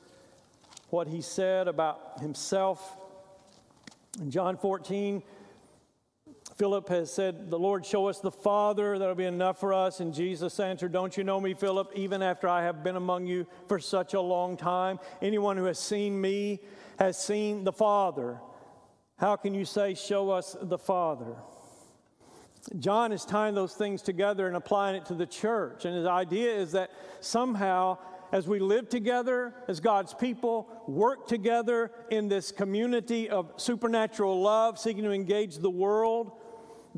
what 0.91 1.07
he 1.07 1.21
said 1.21 1.69
about 1.69 2.19
himself. 2.21 2.97
In 4.21 4.31
John 4.31 4.57
14, 4.57 5.23
Philip 6.59 6.89
has 6.89 7.13
said, 7.13 7.51
The 7.51 7.59
Lord, 7.59 7.87
show 7.87 8.09
us 8.09 8.19
the 8.19 8.33
Father, 8.33 8.99
that'll 8.99 9.15
be 9.15 9.25
enough 9.25 9.61
for 9.61 9.73
us. 9.73 10.01
And 10.01 10.13
Jesus 10.13 10.59
answered, 10.59 10.91
Don't 10.91 11.17
you 11.17 11.23
know 11.23 11.41
me, 11.41 11.55
Philip, 11.55 11.93
even 11.95 12.21
after 12.21 12.49
I 12.49 12.65
have 12.65 12.83
been 12.83 12.97
among 12.97 13.27
you 13.29 13.47
for 13.69 13.79
such 13.79 14.15
a 14.15 14.21
long 14.21 14.57
time? 14.57 14.99
Anyone 15.23 15.57
who 15.57 15.67
has 15.67 15.79
seen 15.79 16.21
me 16.21 16.61
has 16.99 17.17
seen 17.17 17.63
the 17.63 17.73
Father. 17.73 18.41
How 19.19 19.37
can 19.37 19.55
you 19.55 19.65
say, 19.65 19.95
Show 19.95 20.31
us 20.31 20.57
the 20.61 20.79
Father? 20.79 21.37
John 22.81 23.13
is 23.13 23.25
tying 23.25 23.55
those 23.55 23.75
things 23.75 24.03
together 24.03 24.49
and 24.49 24.57
applying 24.57 24.97
it 24.97 25.07
to 25.07 25.15
the 25.15 25.27
church. 25.27 25.85
And 25.85 25.95
his 25.95 26.07
idea 26.07 26.53
is 26.57 26.73
that 26.73 26.91
somehow, 27.21 27.99
as 28.33 28.49
we 28.49 28.59
live 28.59 28.89
together 28.89 29.55
as 29.69 29.79
God's 29.79 30.13
people, 30.13 30.69
work 30.89 31.29
together 31.29 31.93
in 32.11 32.29
this 32.29 32.51
community 32.51 33.31
of 33.31 33.53
supernatural 33.59 34.43
love, 34.43 34.77
seeking 34.77 35.05
to 35.05 35.13
engage 35.13 35.59
the 35.59 35.71
world, 35.71 36.33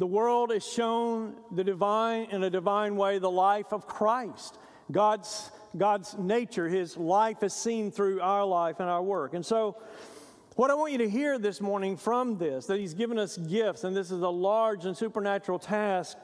the 0.01 0.07
world 0.07 0.51
is 0.51 0.67
shown 0.67 1.35
the 1.51 1.63
divine 1.63 2.29
in 2.31 2.43
a 2.43 2.49
divine 2.49 2.97
way 2.97 3.19
the 3.19 3.31
life 3.31 3.71
of 3.71 3.87
Christ. 3.87 4.59
God's, 4.91 5.51
God's 5.77 6.17
nature, 6.17 6.67
his 6.67 6.97
life 6.97 7.43
is 7.43 7.53
seen 7.53 7.91
through 7.91 8.23
our 8.23 8.47
life 8.47 8.81
and 8.81 8.89
our 8.89 9.03
work. 9.03 9.35
And 9.35 9.45
so 9.45 9.77
what 10.57 10.71
I 10.71 10.75
want 10.75 10.93
you 10.93 10.99
to 10.99 11.09
hear 11.11 11.39
this 11.39 11.61
morning 11.61 11.99
from 11.99 12.39
this, 12.39 12.65
that 12.67 12.81
He's 12.81 12.95
given 12.95 13.19
us 13.19 13.37
gifts, 13.37 13.85
and 13.85 13.95
this 13.95 14.11
is 14.11 14.23
a 14.23 14.29
large 14.29 14.87
and 14.87 14.97
supernatural 14.97 15.59
task. 15.59 16.17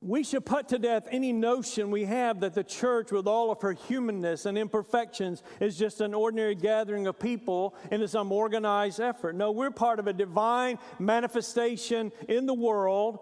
We 0.00 0.22
should 0.22 0.46
put 0.46 0.68
to 0.68 0.78
death 0.78 1.08
any 1.10 1.32
notion 1.32 1.90
we 1.90 2.04
have 2.04 2.40
that 2.40 2.54
the 2.54 2.62
church, 2.62 3.10
with 3.10 3.26
all 3.26 3.50
of 3.50 3.62
her 3.62 3.72
humanness 3.72 4.46
and 4.46 4.56
imperfections, 4.56 5.42
is 5.58 5.76
just 5.76 6.00
an 6.00 6.14
ordinary 6.14 6.54
gathering 6.54 7.08
of 7.08 7.18
people 7.18 7.74
in 7.90 8.06
some 8.06 8.30
organized 8.30 9.00
effort. 9.00 9.34
No, 9.34 9.50
we're 9.50 9.72
part 9.72 9.98
of 9.98 10.06
a 10.06 10.12
divine 10.12 10.78
manifestation 11.00 12.12
in 12.28 12.46
the 12.46 12.54
world 12.54 13.18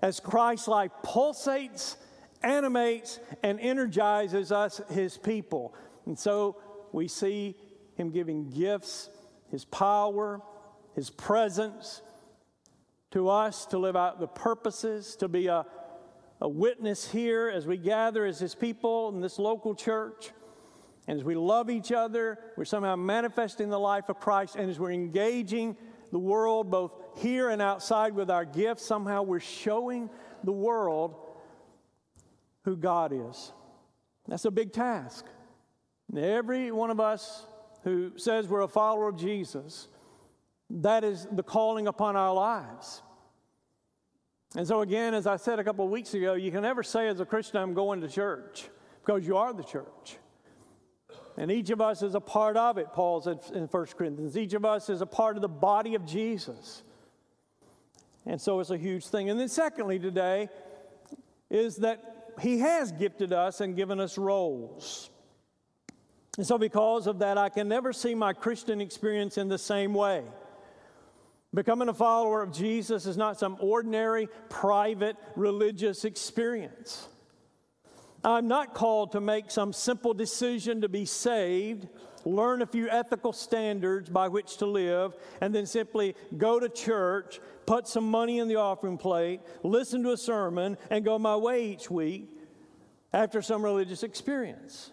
as 0.00 0.20
Christ 0.20 0.68
life 0.68 0.92
pulsates, 1.04 1.96
animates, 2.42 3.18
and 3.42 3.58
energizes 3.58 4.52
us, 4.52 4.80
his 4.90 5.18
people. 5.18 5.74
And 6.06 6.16
so 6.16 6.56
we 6.92 7.08
see 7.08 7.56
him 7.96 8.10
giving 8.10 8.50
gifts, 8.50 9.10
His 9.50 9.64
power, 9.64 10.40
His 10.94 11.10
presence 11.10 12.02
to 13.10 13.28
us 13.28 13.66
to 13.66 13.78
live 13.78 13.96
out 13.96 14.20
the 14.20 14.26
purposes, 14.26 15.16
to 15.16 15.28
be 15.28 15.46
a, 15.48 15.66
a 16.42 16.48
witness 16.48 17.08
here 17.08 17.48
as 17.48 17.68
we 17.68 17.76
gather 17.76 18.26
as 18.26 18.40
His 18.40 18.52
people 18.52 19.08
in 19.10 19.20
this 19.20 19.38
local 19.38 19.76
church. 19.76 20.32
And 21.06 21.16
as 21.16 21.24
we 21.24 21.36
love 21.36 21.70
each 21.70 21.92
other, 21.92 22.36
we're 22.56 22.64
somehow 22.64 22.96
manifesting 22.96 23.70
the 23.70 23.78
life 23.78 24.08
of 24.08 24.18
Christ. 24.18 24.56
And 24.56 24.68
as 24.68 24.78
we're 24.80 24.90
engaging 24.90 25.76
the 26.10 26.18
world 26.18 26.68
both 26.68 26.92
here 27.16 27.48
and 27.48 27.62
outside 27.62 28.16
with 28.16 28.28
our 28.28 28.44
gifts, 28.44 28.84
somehow 28.84 29.22
we're 29.22 29.38
showing 29.38 30.10
the 30.42 30.52
world 30.52 31.14
who 32.64 32.76
God 32.76 33.12
is. 33.14 33.52
That's 34.26 34.44
a 34.44 34.50
big 34.50 34.72
task. 34.72 35.24
Every 36.16 36.72
one 36.72 36.90
of 36.90 36.98
us 36.98 37.46
who 37.84 38.18
says 38.18 38.48
we're 38.48 38.62
a 38.62 38.68
follower 38.68 39.08
of 39.08 39.16
Jesus, 39.16 39.86
that 40.70 41.04
is 41.04 41.24
the 41.30 41.44
calling 41.44 41.86
upon 41.86 42.16
our 42.16 42.34
lives. 42.34 43.00
And 44.54 44.66
so, 44.66 44.82
again, 44.82 45.14
as 45.14 45.26
I 45.26 45.36
said 45.36 45.58
a 45.58 45.64
couple 45.64 45.84
of 45.84 45.90
weeks 45.90 46.12
ago, 46.12 46.34
you 46.34 46.50
can 46.50 46.62
never 46.62 46.82
say 46.82 47.08
as 47.08 47.20
a 47.20 47.24
Christian, 47.24 47.56
I'm 47.56 47.72
going 47.72 48.02
to 48.02 48.08
church, 48.08 48.68
because 49.04 49.26
you 49.26 49.36
are 49.36 49.52
the 49.52 49.64
church. 49.64 50.18
And 51.38 51.50
each 51.50 51.70
of 51.70 51.80
us 51.80 52.02
is 52.02 52.14
a 52.14 52.20
part 52.20 52.58
of 52.58 52.76
it, 52.76 52.88
Paul 52.92 53.22
said 53.22 53.40
in 53.54 53.64
1 53.64 53.86
Corinthians. 53.96 54.36
Each 54.36 54.52
of 54.52 54.66
us 54.66 54.90
is 54.90 55.00
a 55.00 55.06
part 55.06 55.36
of 55.36 55.42
the 55.42 55.48
body 55.48 55.94
of 55.94 56.04
Jesus. 56.04 56.82
And 58.26 58.38
so 58.40 58.60
it's 58.60 58.70
a 58.70 58.76
huge 58.76 59.06
thing. 59.06 59.30
And 59.30 59.40
then, 59.40 59.48
secondly, 59.48 59.98
today, 59.98 60.50
is 61.48 61.76
that 61.76 62.34
he 62.40 62.58
has 62.58 62.92
gifted 62.92 63.32
us 63.32 63.60
and 63.60 63.74
given 63.74 64.00
us 64.00 64.18
roles. 64.18 65.10
And 66.36 66.46
so, 66.46 66.58
because 66.58 67.06
of 67.06 67.18
that, 67.20 67.38
I 67.38 67.48
can 67.48 67.68
never 67.68 67.92
see 67.92 68.14
my 68.14 68.34
Christian 68.34 68.80
experience 68.80 69.38
in 69.38 69.48
the 69.48 69.58
same 69.58 69.94
way. 69.94 70.24
Becoming 71.54 71.88
a 71.88 71.94
follower 71.94 72.42
of 72.42 72.52
Jesus 72.52 73.04
is 73.04 73.16
not 73.16 73.38
some 73.38 73.56
ordinary, 73.60 74.28
private, 74.48 75.16
religious 75.36 76.04
experience. 76.04 77.08
I'm 78.24 78.48
not 78.48 78.74
called 78.74 79.12
to 79.12 79.20
make 79.20 79.50
some 79.50 79.72
simple 79.72 80.14
decision 80.14 80.80
to 80.80 80.88
be 80.88 81.04
saved, 81.04 81.88
learn 82.24 82.62
a 82.62 82.66
few 82.66 82.88
ethical 82.88 83.32
standards 83.32 84.08
by 84.08 84.28
which 84.28 84.58
to 84.58 84.66
live, 84.66 85.14
and 85.40 85.54
then 85.54 85.66
simply 85.66 86.14
go 86.38 86.58
to 86.58 86.68
church, 86.68 87.40
put 87.66 87.86
some 87.86 88.08
money 88.08 88.38
in 88.38 88.48
the 88.48 88.56
offering 88.56 88.96
plate, 88.96 89.40
listen 89.62 90.02
to 90.04 90.12
a 90.12 90.16
sermon, 90.16 90.78
and 90.88 91.04
go 91.04 91.18
my 91.18 91.36
way 91.36 91.66
each 91.66 91.90
week 91.90 92.30
after 93.12 93.42
some 93.42 93.62
religious 93.62 94.02
experience. 94.02 94.90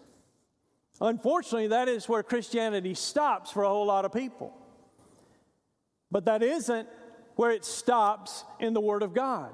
Unfortunately, 1.00 1.68
that 1.68 1.88
is 1.88 2.10
where 2.10 2.24
Christianity 2.24 2.96
stops 2.96 3.52
for 3.52 3.64
a 3.64 3.70
whole 3.70 3.86
lot 3.86 4.04
of 4.04 4.12
people. 4.12 4.54
But 6.12 6.26
that 6.26 6.44
isn't 6.44 6.88
where 7.36 7.52
it 7.52 7.64
stops 7.64 8.44
in 8.60 8.74
the 8.74 8.82
Word 8.82 9.04
of 9.04 9.14
God. 9.14 9.54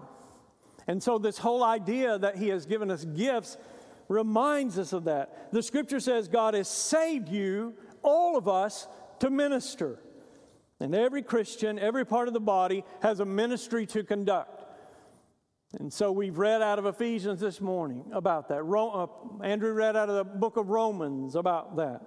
And 0.88 1.02
so, 1.02 1.18
this 1.18 1.38
whole 1.38 1.64
idea 1.64 2.18
that 2.18 2.38
He 2.38 2.50
has 2.50 2.66
given 2.66 2.92
us 2.92 3.06
gifts 3.06 3.58
reminds 4.08 4.78
us 4.78 4.94
of 4.94 5.06
that. 5.06 5.52
The 5.52 5.64
scripture 5.64 6.00
says 6.00 6.28
God 6.28 6.54
has 6.54 6.68
saved 6.68 7.30
you, 7.30 7.74
all 8.04 8.38
of 8.38 8.48
us, 8.48 8.88
to 9.20 9.30
minister. 9.30 10.00
And 10.80 10.94
every 10.94 11.24
Christian, 11.24 11.80
every 11.80 12.06
part 12.06 12.28
of 12.28 12.34
the 12.34 12.40
body, 12.40 12.84
has 13.02 13.20
a 13.20 13.26
ministry 13.26 13.86
to 13.88 14.04
conduct. 14.04 14.64
And 15.80 15.92
so 15.92 16.12
we've 16.12 16.38
read 16.38 16.62
out 16.62 16.80
of 16.80 16.86
Ephesians 16.86 17.40
this 17.40 17.60
morning 17.60 18.06
about 18.14 18.48
that. 18.50 18.62
Uh, 18.64 19.08
Andrew 19.44 19.74
read 19.74 19.96
out 19.96 20.10
of 20.10 20.16
the 20.16 20.24
book 20.24 20.58
of 20.58 20.70
Romans 20.70 21.36
about 21.36 21.76
that. 21.78 22.02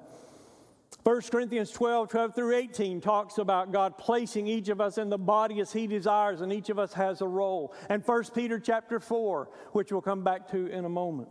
1 1.08 1.22
Corinthians 1.32 1.70
12, 1.70 2.10
12 2.10 2.34
through 2.34 2.54
18 2.54 3.00
talks 3.00 3.38
about 3.38 3.72
God 3.72 3.96
placing 3.96 4.46
each 4.46 4.68
of 4.68 4.78
us 4.78 4.98
in 4.98 5.08
the 5.08 5.16
body 5.16 5.58
as 5.58 5.72
He 5.72 5.86
desires, 5.86 6.42
and 6.42 6.52
each 6.52 6.68
of 6.68 6.78
us 6.78 6.92
has 6.92 7.22
a 7.22 7.26
role. 7.26 7.72
And 7.88 8.04
1 8.04 8.24
Peter 8.34 8.60
chapter 8.60 9.00
4, 9.00 9.48
which 9.72 9.90
we'll 9.90 10.02
come 10.02 10.22
back 10.22 10.50
to 10.50 10.66
in 10.66 10.84
a 10.84 10.88
moment. 10.90 11.30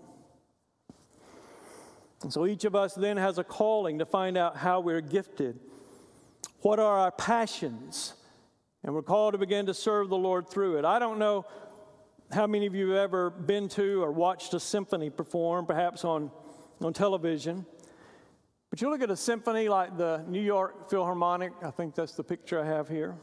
And 2.24 2.34
so 2.34 2.48
each 2.48 2.66
of 2.66 2.74
us 2.74 2.96
then 2.96 3.18
has 3.18 3.38
a 3.38 3.44
calling 3.44 4.00
to 4.00 4.06
find 4.08 4.36
out 4.36 4.58
how 4.58 4.80
we're 4.80 5.00
gifted. 5.00 5.60
What 6.62 6.80
are 6.80 6.98
our 6.98 7.12
passions? 7.12 8.16
And 8.84 8.96
we're 8.96 9.04
called 9.04 9.34
to 9.34 9.38
begin 9.38 9.68
to 9.68 9.76
serve 9.76 10.10
the 10.10 10.18
Lord 10.18 10.50
through 10.50 10.80
it. 10.80 10.86
I 10.86 10.98
don't 10.98 11.20
know 11.20 11.46
how 12.32 12.48
many 12.48 12.66
of 12.66 12.74
you 12.74 12.90
have 12.90 12.98
ever 12.98 13.30
been 13.30 13.70
to 13.70 14.02
or 14.02 14.12
watched 14.12 14.56
a 14.56 14.60
symphony 14.60 15.12
perform, 15.12 15.68
perhaps 15.68 16.04
on, 16.04 16.32
on 16.82 16.94
television? 16.94 17.68
But 18.70 18.82
you 18.82 18.90
look 18.90 19.02
at 19.02 19.10
a 19.10 19.16
symphony 19.16 19.70
like 19.70 19.98
the 19.98 20.24
New 20.28 20.42
York 20.42 20.90
Philharmonic, 20.90 21.54
I 21.64 21.72
think 21.72 21.96
that's 21.96 22.14
the 22.14 22.24
picture 22.24 22.62
I 22.62 22.66
have 22.66 22.90
here. 22.90 23.16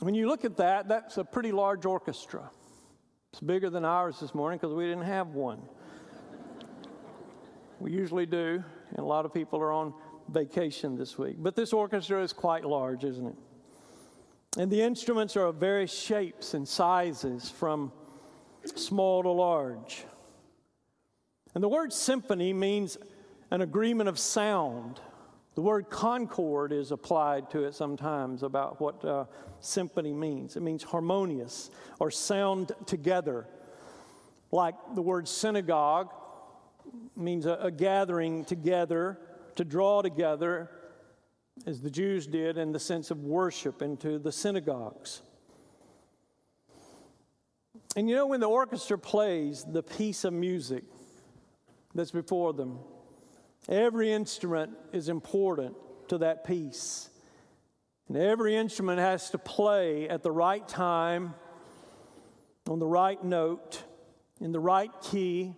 When 0.00 0.14
you 0.14 0.26
look 0.26 0.46
at 0.46 0.56
that, 0.56 0.88
that's 0.88 1.18
a 1.18 1.24
pretty 1.24 1.52
large 1.52 1.84
orchestra. 1.84 2.50
It's 3.32 3.40
bigger 3.40 3.68
than 3.68 3.84
ours 3.84 4.18
this 4.18 4.34
morning 4.34 4.58
because 4.58 4.74
we 4.74 4.84
didn't 4.84 5.04
have 5.04 5.28
one. 5.28 5.60
we 7.78 7.92
usually 7.92 8.26
do, 8.26 8.64
and 8.90 8.98
a 8.98 9.04
lot 9.04 9.26
of 9.26 9.34
people 9.34 9.60
are 9.60 9.72
on 9.72 9.92
vacation 10.30 10.96
this 10.96 11.18
week. 11.18 11.36
But 11.38 11.54
this 11.54 11.72
orchestra 11.72 12.22
is 12.22 12.32
quite 12.32 12.64
large, 12.64 13.04
isn't 13.04 13.26
it? 13.26 13.36
And 14.58 14.70
the 14.70 14.80
instruments 14.80 15.36
are 15.36 15.46
of 15.46 15.56
various 15.56 15.92
shapes 15.92 16.54
and 16.54 16.66
sizes, 16.66 17.50
from 17.50 17.92
small 18.74 19.22
to 19.22 19.30
large. 19.30 20.04
And 21.54 21.64
the 21.64 21.68
word 21.68 21.92
symphony 21.92 22.52
means 22.52 22.96
an 23.50 23.60
agreement 23.60 24.08
of 24.08 24.18
sound. 24.18 25.00
The 25.56 25.62
word 25.62 25.90
concord 25.90 26.72
is 26.72 26.92
applied 26.92 27.50
to 27.50 27.64
it 27.64 27.74
sometimes 27.74 28.42
about 28.42 28.80
what 28.80 29.04
uh, 29.04 29.24
symphony 29.58 30.12
means. 30.12 30.56
It 30.56 30.62
means 30.62 30.82
harmonious 30.82 31.70
or 31.98 32.10
sound 32.10 32.72
together. 32.86 33.46
Like 34.52 34.74
the 34.94 35.02
word 35.02 35.26
synagogue 35.26 36.12
means 37.16 37.46
a, 37.46 37.54
a 37.54 37.70
gathering 37.70 38.44
together, 38.44 39.18
to 39.56 39.64
draw 39.64 40.02
together, 40.02 40.70
as 41.66 41.80
the 41.80 41.90
Jews 41.90 42.26
did 42.26 42.56
in 42.56 42.72
the 42.72 42.78
sense 42.78 43.10
of 43.10 43.24
worship 43.24 43.82
into 43.82 44.18
the 44.18 44.32
synagogues. 44.32 45.22
And 47.96 48.08
you 48.08 48.14
know, 48.14 48.26
when 48.26 48.40
the 48.40 48.48
orchestra 48.48 48.96
plays 48.98 49.64
the 49.64 49.82
piece 49.82 50.24
of 50.24 50.32
music, 50.32 50.84
that's 51.94 52.10
before 52.10 52.52
them. 52.52 52.78
Every 53.68 54.12
instrument 54.12 54.72
is 54.92 55.08
important 55.08 55.76
to 56.08 56.18
that 56.18 56.44
piece. 56.44 57.10
And 58.08 58.16
every 58.16 58.56
instrument 58.56 58.98
has 58.98 59.30
to 59.30 59.38
play 59.38 60.08
at 60.08 60.22
the 60.22 60.32
right 60.32 60.66
time, 60.66 61.34
on 62.68 62.78
the 62.78 62.86
right 62.86 63.22
note, 63.22 63.82
in 64.40 64.52
the 64.52 64.60
right 64.60 64.90
key, 65.02 65.54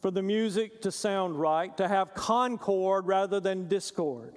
for 0.00 0.10
the 0.10 0.22
music 0.22 0.82
to 0.82 0.90
sound 0.90 1.38
right, 1.38 1.76
to 1.76 1.86
have 1.86 2.14
concord 2.14 3.06
rather 3.06 3.38
than 3.38 3.68
discord. 3.68 4.34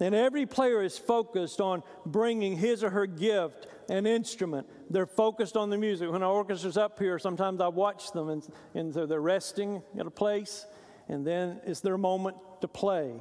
And 0.00 0.14
every 0.14 0.46
player 0.46 0.82
is 0.82 0.98
focused 0.98 1.60
on 1.60 1.82
bringing 2.04 2.56
his 2.56 2.84
or 2.84 2.90
her 2.90 3.06
gift 3.06 3.66
and 3.88 4.06
instrument. 4.06 4.66
They're 4.90 5.06
focused 5.06 5.56
on 5.56 5.70
the 5.70 5.78
music. 5.78 6.10
When 6.10 6.22
our 6.22 6.32
orchestra's 6.32 6.76
up 6.76 6.98
here, 6.98 7.18
sometimes 7.18 7.60
I 7.60 7.68
watch 7.68 8.12
them 8.12 8.28
and, 8.28 8.46
and 8.74 8.92
they're 8.92 9.20
resting 9.20 9.82
at 9.98 10.06
a 10.06 10.10
place, 10.10 10.66
and 11.08 11.26
then 11.26 11.60
it's 11.64 11.80
their 11.80 11.98
moment 11.98 12.36
to 12.60 12.68
play 12.68 13.14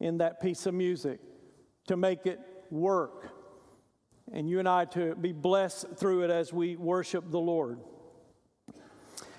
in 0.00 0.18
that 0.18 0.40
piece 0.40 0.66
of 0.66 0.74
music 0.74 1.20
to 1.86 1.96
make 1.96 2.26
it 2.26 2.40
work. 2.70 3.30
And 4.32 4.48
you 4.48 4.58
and 4.58 4.68
I 4.68 4.86
to 4.86 5.14
be 5.14 5.32
blessed 5.32 5.86
through 5.96 6.24
it 6.24 6.30
as 6.30 6.52
we 6.52 6.76
worship 6.76 7.30
the 7.30 7.38
Lord. 7.38 7.78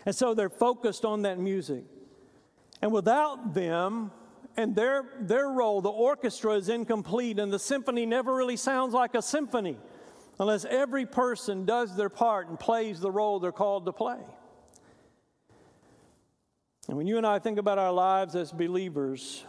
And 0.06 0.16
so 0.16 0.34
they're 0.34 0.50
focused 0.50 1.04
on 1.04 1.24
that 1.24 1.38
music. 1.38 1.84
And 2.82 2.94
without 2.94 3.54
them 3.54 4.12
and 4.56 4.76
their, 4.76 5.04
their 5.20 5.50
role, 5.50 5.82
the 5.82 5.90
orchestra 5.90 6.54
is 6.54 6.70
incomplete, 6.70 7.38
and 7.38 7.52
the 7.52 7.60
symphony 7.60 8.06
never 8.06 8.34
really 8.34 8.56
sounds 8.56 8.94
like 8.94 9.14
a 9.14 9.22
symphony 9.22 9.78
unless 10.40 10.66
every 10.66 11.06
person 11.06 11.66
does 11.66 11.96
their 11.96 12.10
part 12.10 12.48
and 12.48 12.60
plays 12.60 13.00
the 13.00 13.12
role 13.12 13.40
they're 13.40 13.52
called 13.52 13.86
to 13.86 13.92
play. 13.92 14.20
And 16.88 16.96
when 16.96 17.08
you 17.08 17.18
and 17.18 17.26
I 17.26 17.40
think 17.40 17.58
about 17.58 17.78
our 17.78 17.92
lives 17.92 18.36
as 18.36 18.52
believers, 18.52 19.44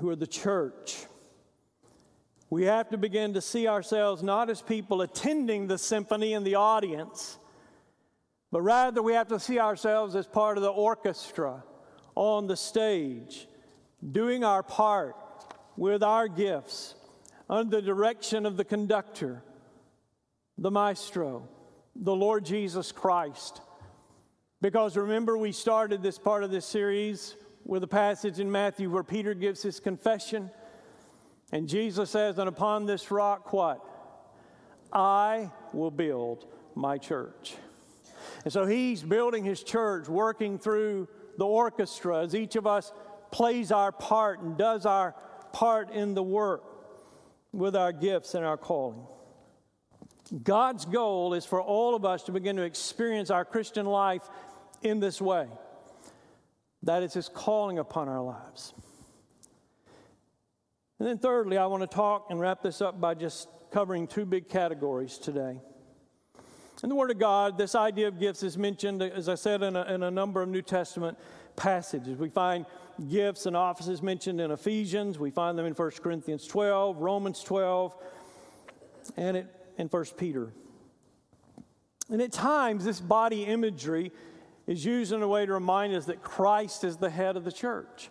who 0.00 0.08
are 0.08 0.16
the 0.16 0.26
church, 0.26 1.04
we 2.50 2.64
have 2.64 2.88
to 2.90 2.98
begin 2.98 3.34
to 3.34 3.40
see 3.40 3.68
ourselves 3.68 4.22
not 4.22 4.50
as 4.50 4.60
people 4.60 5.02
attending 5.02 5.66
the 5.66 5.78
symphony 5.78 6.32
in 6.32 6.44
the 6.44 6.56
audience, 6.56 7.38
but 8.50 8.62
rather 8.62 9.02
we 9.02 9.12
have 9.12 9.28
to 9.28 9.38
see 9.38 9.58
ourselves 9.58 10.16
as 10.16 10.26
part 10.26 10.56
of 10.56 10.62
the 10.62 10.70
orchestra 10.70 11.62
on 12.14 12.46
the 12.46 12.56
stage, 12.56 13.46
doing 14.12 14.44
our 14.44 14.62
part 14.62 15.16
with 15.76 16.02
our 16.02 16.28
gifts 16.28 16.94
under 17.48 17.76
the 17.76 17.82
direction 17.82 18.46
of 18.46 18.56
the 18.56 18.64
conductor, 18.64 19.42
the 20.58 20.70
maestro, 20.70 21.48
the 21.94 22.14
Lord 22.14 22.44
Jesus 22.44 22.92
Christ. 22.92 23.60
Because 24.60 24.96
remember, 24.96 25.36
we 25.36 25.52
started 25.52 26.02
this 26.02 26.18
part 26.18 26.42
of 26.42 26.50
this 26.50 26.64
series 26.64 27.36
with 27.64 27.82
a 27.82 27.88
passage 27.88 28.40
in 28.40 28.50
Matthew 28.50 28.90
where 28.90 29.02
Peter 29.02 29.34
gives 29.34 29.62
his 29.62 29.80
confession. 29.80 30.50
And 31.52 31.68
Jesus 31.68 32.10
says, 32.10 32.38
And 32.38 32.48
upon 32.48 32.86
this 32.86 33.10
rock, 33.10 33.52
what? 33.52 33.84
I 34.92 35.50
will 35.72 35.90
build 35.90 36.46
my 36.74 36.98
church. 36.98 37.56
And 38.44 38.52
so 38.52 38.64
he's 38.64 39.02
building 39.02 39.44
his 39.44 39.62
church, 39.62 40.08
working 40.08 40.58
through 40.58 41.08
the 41.36 41.44
orchestra 41.44 42.22
as 42.22 42.34
each 42.34 42.56
of 42.56 42.66
us 42.66 42.92
plays 43.30 43.72
our 43.72 43.92
part 43.92 44.40
and 44.40 44.56
does 44.56 44.86
our 44.86 45.14
part 45.52 45.90
in 45.90 46.14
the 46.14 46.22
work 46.22 46.73
with 47.54 47.76
our 47.76 47.92
gifts 47.92 48.34
and 48.34 48.44
our 48.44 48.56
calling. 48.56 49.06
God's 50.42 50.84
goal 50.84 51.34
is 51.34 51.44
for 51.44 51.60
all 51.60 51.94
of 51.94 52.04
us 52.04 52.22
to 52.24 52.32
begin 52.32 52.56
to 52.56 52.62
experience 52.62 53.30
our 53.30 53.44
Christian 53.44 53.86
life 53.86 54.22
in 54.82 55.00
this 55.00 55.20
way. 55.20 55.48
That 56.82 57.02
is 57.02 57.14
His 57.14 57.28
calling 57.28 57.78
upon 57.78 58.08
our 58.08 58.22
lives. 58.22 58.74
And 60.98 61.08
then, 61.08 61.18
thirdly, 61.18 61.58
I 61.58 61.66
want 61.66 61.82
to 61.82 61.86
talk 61.86 62.26
and 62.30 62.40
wrap 62.40 62.62
this 62.62 62.80
up 62.80 63.00
by 63.00 63.14
just 63.14 63.48
covering 63.70 64.06
two 64.06 64.24
big 64.24 64.48
categories 64.48 65.18
today. 65.18 65.58
In 66.82 66.88
the 66.90 66.94
Word 66.94 67.10
of 67.10 67.18
God, 67.18 67.56
this 67.56 67.74
idea 67.74 68.08
of 68.08 68.20
gifts 68.20 68.42
is 68.42 68.58
mentioned, 68.58 69.02
as 69.02 69.28
I 69.28 69.36
said, 69.36 69.62
in 69.62 69.74
a, 69.74 69.84
in 69.84 70.02
a 70.02 70.10
number 70.10 70.42
of 70.42 70.50
New 70.50 70.60
Testament 70.60 71.18
passages. 71.56 72.18
We 72.18 72.28
find 72.28 72.66
gifts 73.08 73.46
and 73.46 73.56
offices 73.56 74.02
mentioned 74.02 74.40
in 74.40 74.50
Ephesians, 74.50 75.18
we 75.18 75.30
find 75.30 75.58
them 75.58 75.66
in 75.66 75.74
1 75.74 75.90
Corinthians 76.02 76.46
12, 76.46 76.98
Romans 76.98 77.42
12, 77.42 77.94
and 79.16 79.36
it, 79.36 79.46
in 79.78 79.88
1 79.88 80.04
Peter. 80.16 80.52
And 82.10 82.20
at 82.20 82.32
times, 82.32 82.84
this 82.84 83.00
body 83.00 83.44
imagery 83.44 84.12
is 84.66 84.84
used 84.84 85.12
in 85.12 85.22
a 85.22 85.28
way 85.28 85.46
to 85.46 85.52
remind 85.52 85.94
us 85.94 86.06
that 86.06 86.22
Christ 86.22 86.84
is 86.84 86.96
the 86.96 87.10
head 87.10 87.36
of 87.36 87.44
the 87.44 87.52
church. 87.52 88.10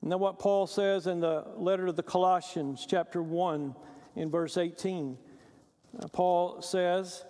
And 0.00 0.10
then 0.10 0.18
what 0.18 0.38
Paul 0.38 0.66
says 0.66 1.06
in 1.06 1.20
the 1.20 1.44
letter 1.56 1.86
to 1.86 1.92
the 1.92 2.02
Colossians, 2.02 2.86
chapter 2.88 3.22
1, 3.22 3.74
in 4.16 4.30
verse 4.30 4.56
18. 4.56 5.16
Uh, 5.98 6.08
Paul 6.08 6.62
says, 6.62 7.24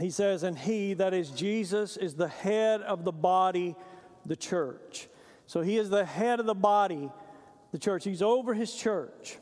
he 0.00 0.10
says, 0.10 0.42
and 0.42 0.58
he, 0.58 0.94
that 0.94 1.14
is 1.14 1.30
Jesus, 1.30 1.96
is 1.96 2.14
the 2.14 2.28
head 2.28 2.82
of 2.82 3.04
the 3.04 3.12
body, 3.12 3.74
the 4.26 4.36
church. 4.36 5.08
So 5.48 5.62
he 5.62 5.78
is 5.78 5.88
the 5.88 6.04
head 6.04 6.40
of 6.40 6.46
the 6.46 6.54
body, 6.54 7.08
the 7.72 7.78
church. 7.78 8.04
He's 8.04 8.20
over 8.20 8.52
his 8.52 8.74
church. 8.74 9.38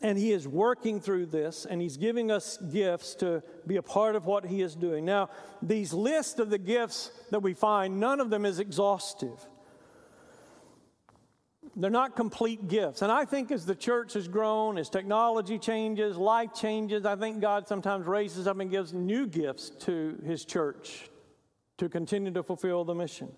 And 0.00 0.16
he 0.16 0.30
is 0.30 0.46
working 0.46 1.00
through 1.00 1.26
this, 1.26 1.66
and 1.68 1.82
he's 1.82 1.96
giving 1.96 2.30
us 2.30 2.56
gifts 2.70 3.16
to 3.16 3.42
be 3.66 3.76
a 3.76 3.82
part 3.82 4.14
of 4.14 4.24
what 4.24 4.46
he 4.46 4.62
is 4.62 4.76
doing. 4.76 5.04
Now, 5.04 5.30
these 5.60 5.92
lists 5.92 6.38
of 6.38 6.50
the 6.50 6.58
gifts 6.58 7.10
that 7.30 7.40
we 7.40 7.52
find, 7.52 7.98
none 7.98 8.20
of 8.20 8.30
them 8.30 8.46
is 8.46 8.60
exhaustive. 8.60 9.44
They're 11.74 11.90
not 11.90 12.14
complete 12.14 12.68
gifts. 12.68 13.02
And 13.02 13.10
I 13.10 13.24
think 13.24 13.50
as 13.50 13.66
the 13.66 13.74
church 13.74 14.12
has 14.12 14.28
grown, 14.28 14.78
as 14.78 14.88
technology 14.88 15.58
changes, 15.58 16.16
life 16.16 16.54
changes, 16.54 17.04
I 17.04 17.16
think 17.16 17.40
God 17.40 17.66
sometimes 17.66 18.06
raises 18.06 18.46
up 18.46 18.60
and 18.60 18.70
gives 18.70 18.92
new 18.92 19.26
gifts 19.26 19.70
to 19.80 20.16
his 20.24 20.44
church 20.44 21.10
to 21.78 21.88
continue 21.88 22.30
to 22.30 22.44
fulfill 22.44 22.84
the 22.84 22.94
mission. 22.94 23.32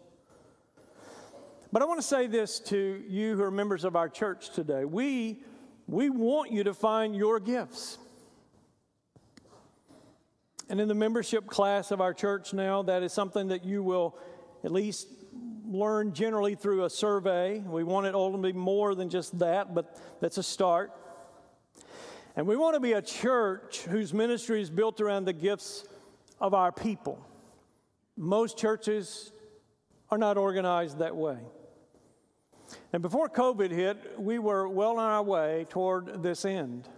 But 1.71 1.83
I 1.83 1.85
want 1.85 2.01
to 2.01 2.07
say 2.07 2.27
this 2.27 2.61
to 2.61 3.05
you 3.07 3.37
who 3.37 3.43
are 3.43 3.51
members 3.51 3.85
of 3.85 3.95
our 3.95 4.09
church 4.09 4.51
today. 4.51 4.87
We, 4.87 5.43
we 5.87 6.09
want 6.09 6.51
you 6.51 6.65
to 6.65 6.73
find 6.73 7.15
your 7.15 7.41
gifts. 7.41 7.99
And 10.71 10.81
in 10.81 10.89
the 10.89 10.95
membership 10.95 11.47
class 11.47 11.91
of 11.91 12.01
our 12.01 12.15
church 12.15 12.55
now, 12.55 12.83
that 12.85 13.03
is 13.03 13.13
something 13.13 13.49
that 13.49 13.65
you 13.65 13.83
will 13.83 14.19
at 14.65 14.73
least 14.73 15.09
learn 15.67 16.15
generally 16.15 16.55
through 16.55 16.85
a 16.85 16.91
survey. 16.91 17.59
We 17.59 17.85
want 17.85 18.07
it 18.07 18.15
ultimately 18.15 18.55
more 18.55 18.95
than 18.95 19.11
just 19.11 19.39
that, 19.41 19.75
but 19.75 20.01
that's 20.21 20.39
a 20.39 20.43
start. 20.43 20.91
And 22.35 22.47
we 22.47 22.57
want 22.57 22.75
to 22.75 22.81
be 22.81 22.93
a 22.93 23.03
church 23.03 23.81
whose 23.83 24.15
ministry 24.15 24.63
is 24.63 24.71
built 24.71 25.03
around 25.03 25.27
the 25.27 25.35
gifts 25.35 25.85
of 26.41 26.55
our 26.55 26.73
people. 26.73 27.23
Most 28.17 28.57
churches 28.57 29.33
are 30.11 30.19
not 30.19 30.39
organized 30.39 31.01
that 31.01 31.15
way. 31.15 31.37
And 32.93 33.03
before 33.03 33.29
COVID 33.29 33.71
hit, 33.71 34.19
we 34.19 34.39
were 34.39 34.69
well 34.69 34.99
on 34.99 35.11
our 35.11 35.23
way 35.23 35.67
toward 35.69 36.23
this 36.23 36.45
end. 36.45 36.89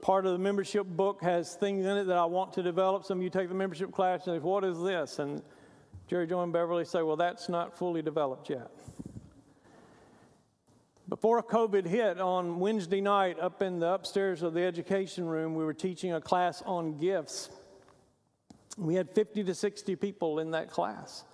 Part 0.00 0.26
of 0.26 0.32
the 0.32 0.38
membership 0.38 0.86
book 0.86 1.22
has 1.22 1.54
things 1.54 1.84
in 1.84 1.96
it 1.96 2.04
that 2.04 2.16
I 2.16 2.24
want 2.26 2.52
to 2.54 2.62
develop. 2.62 3.04
Some 3.04 3.18
of 3.18 3.24
you 3.24 3.30
take 3.30 3.48
the 3.48 3.54
membership 3.54 3.90
class 3.90 4.26
and 4.26 4.36
say, 4.36 4.38
What 4.38 4.62
is 4.64 4.80
this? 4.82 5.18
And 5.18 5.42
Jerry, 6.06 6.26
Joe, 6.26 6.42
and 6.42 6.52
Beverly 6.52 6.84
say, 6.84 7.02
Well, 7.02 7.16
that's 7.16 7.48
not 7.48 7.76
fully 7.76 8.02
developed 8.02 8.48
yet. 8.48 8.70
Before 11.08 11.40
COVID 11.42 11.86
hit 11.86 12.20
on 12.20 12.58
Wednesday 12.58 13.00
night, 13.00 13.38
up 13.38 13.62
in 13.62 13.78
the 13.78 13.92
upstairs 13.92 14.42
of 14.42 14.54
the 14.54 14.62
education 14.62 15.24
room, 15.24 15.54
we 15.54 15.64
were 15.64 15.74
teaching 15.74 16.12
a 16.14 16.20
class 16.20 16.62
on 16.66 16.98
gifts. 16.98 17.48
We 18.76 18.96
had 18.96 19.10
50 19.10 19.44
to 19.44 19.54
60 19.54 19.96
people 19.96 20.40
in 20.40 20.50
that 20.50 20.68
class. 20.68 21.24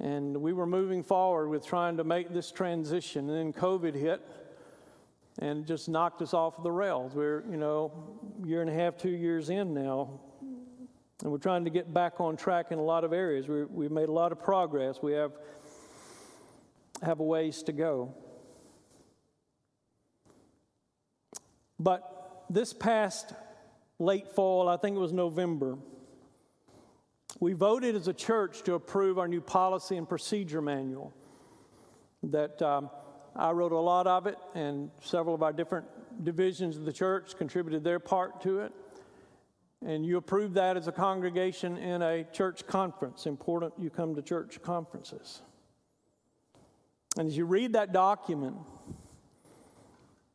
And 0.00 0.36
we 0.36 0.52
were 0.52 0.66
moving 0.66 1.02
forward 1.02 1.48
with 1.48 1.66
trying 1.66 1.96
to 1.96 2.04
make 2.04 2.32
this 2.32 2.52
transition. 2.52 3.28
And 3.28 3.38
then 3.38 3.52
COVID 3.52 3.94
hit 3.94 4.22
and 5.40 5.66
just 5.66 5.88
knocked 5.88 6.22
us 6.22 6.34
off 6.34 6.62
the 6.62 6.70
rails. 6.70 7.14
We're, 7.14 7.44
you 7.50 7.56
know, 7.56 7.92
year 8.44 8.60
and 8.60 8.70
a 8.70 8.74
half, 8.74 8.96
two 8.96 9.10
years 9.10 9.50
in 9.50 9.74
now, 9.74 10.20
and 11.22 11.32
we're 11.32 11.38
trying 11.38 11.64
to 11.64 11.70
get 11.70 11.92
back 11.92 12.20
on 12.20 12.36
track 12.36 12.70
in 12.70 12.78
a 12.78 12.82
lot 12.82 13.02
of 13.02 13.12
areas. 13.12 13.48
we 13.48 13.64
we've 13.64 13.90
made 13.90 14.08
a 14.08 14.12
lot 14.12 14.30
of 14.30 14.40
progress. 14.40 15.00
We 15.02 15.12
have, 15.12 15.32
have 17.02 17.20
a 17.20 17.24
ways 17.24 17.62
to 17.64 17.72
go. 17.72 18.14
But 21.80 22.44
this 22.50 22.72
past 22.72 23.32
late 23.98 24.28
fall, 24.28 24.68
I 24.68 24.76
think 24.76 24.96
it 24.96 25.00
was 25.00 25.12
November, 25.12 25.78
we 27.40 27.52
voted 27.52 27.94
as 27.94 28.08
a 28.08 28.12
church 28.12 28.62
to 28.62 28.74
approve 28.74 29.18
our 29.18 29.28
new 29.28 29.40
policy 29.40 29.96
and 29.96 30.08
procedure 30.08 30.60
manual. 30.60 31.12
That 32.24 32.60
um, 32.62 32.90
I 33.36 33.52
wrote 33.52 33.72
a 33.72 33.78
lot 33.78 34.06
of 34.06 34.26
it, 34.26 34.36
and 34.54 34.90
several 35.00 35.34
of 35.34 35.42
our 35.42 35.52
different 35.52 35.86
divisions 36.24 36.76
of 36.76 36.84
the 36.84 36.92
church 36.92 37.36
contributed 37.36 37.84
their 37.84 38.00
part 38.00 38.40
to 38.42 38.60
it. 38.60 38.72
and 39.86 40.04
you 40.04 40.16
approve 40.16 40.54
that 40.54 40.76
as 40.76 40.88
a 40.88 40.92
congregation 40.92 41.76
in 41.76 42.02
a 42.02 42.24
church 42.32 42.66
conference. 42.66 43.26
Important 43.26 43.72
you 43.78 43.90
come 43.90 44.16
to 44.16 44.22
church 44.22 44.60
conferences. 44.60 45.40
And 47.16 47.28
as 47.28 47.36
you 47.36 47.44
read 47.44 47.74
that 47.74 47.92
document, 47.92 48.56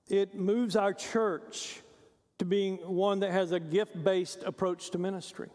it 0.07 0.35
moves 0.35 0.77
our 0.77 0.93
church 0.93 1.81
to 2.39 2.45
being 2.45 2.77
one 2.77 3.19
that 3.19 3.31
has 3.31 3.51
a 3.51 3.59
gift 3.59 4.01
based 4.01 4.43
approach 4.43 4.91
to 4.91 4.97
ministry. 4.97 5.49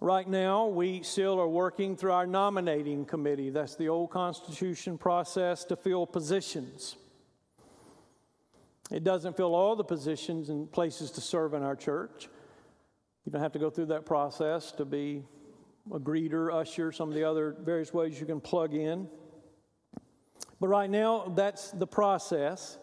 Right 0.00 0.28
now, 0.28 0.66
we 0.66 1.02
still 1.02 1.40
are 1.40 1.48
working 1.48 1.96
through 1.96 2.12
our 2.12 2.26
nominating 2.26 3.04
committee. 3.04 3.50
That's 3.50 3.74
the 3.74 3.88
old 3.88 4.10
Constitution 4.10 4.96
process 4.96 5.64
to 5.64 5.76
fill 5.76 6.06
positions. 6.06 6.94
It 8.92 9.02
doesn't 9.02 9.36
fill 9.36 9.56
all 9.56 9.74
the 9.74 9.84
positions 9.84 10.50
and 10.50 10.70
places 10.70 11.10
to 11.12 11.20
serve 11.20 11.52
in 11.52 11.64
our 11.64 11.74
church. 11.74 12.28
You 13.24 13.32
don't 13.32 13.42
have 13.42 13.52
to 13.52 13.58
go 13.58 13.70
through 13.70 13.86
that 13.86 14.06
process 14.06 14.70
to 14.72 14.84
be 14.84 15.24
a 15.92 15.98
greeter, 15.98 16.54
usher, 16.54 16.92
some 16.92 17.08
of 17.08 17.14
the 17.16 17.24
other 17.24 17.56
various 17.60 17.92
ways 17.92 18.20
you 18.20 18.26
can 18.26 18.40
plug 18.40 18.74
in. 18.74 19.08
But 20.60 20.68
right 20.68 20.88
now, 20.88 21.32
that's 21.34 21.72
the 21.72 21.86
process 21.88 22.78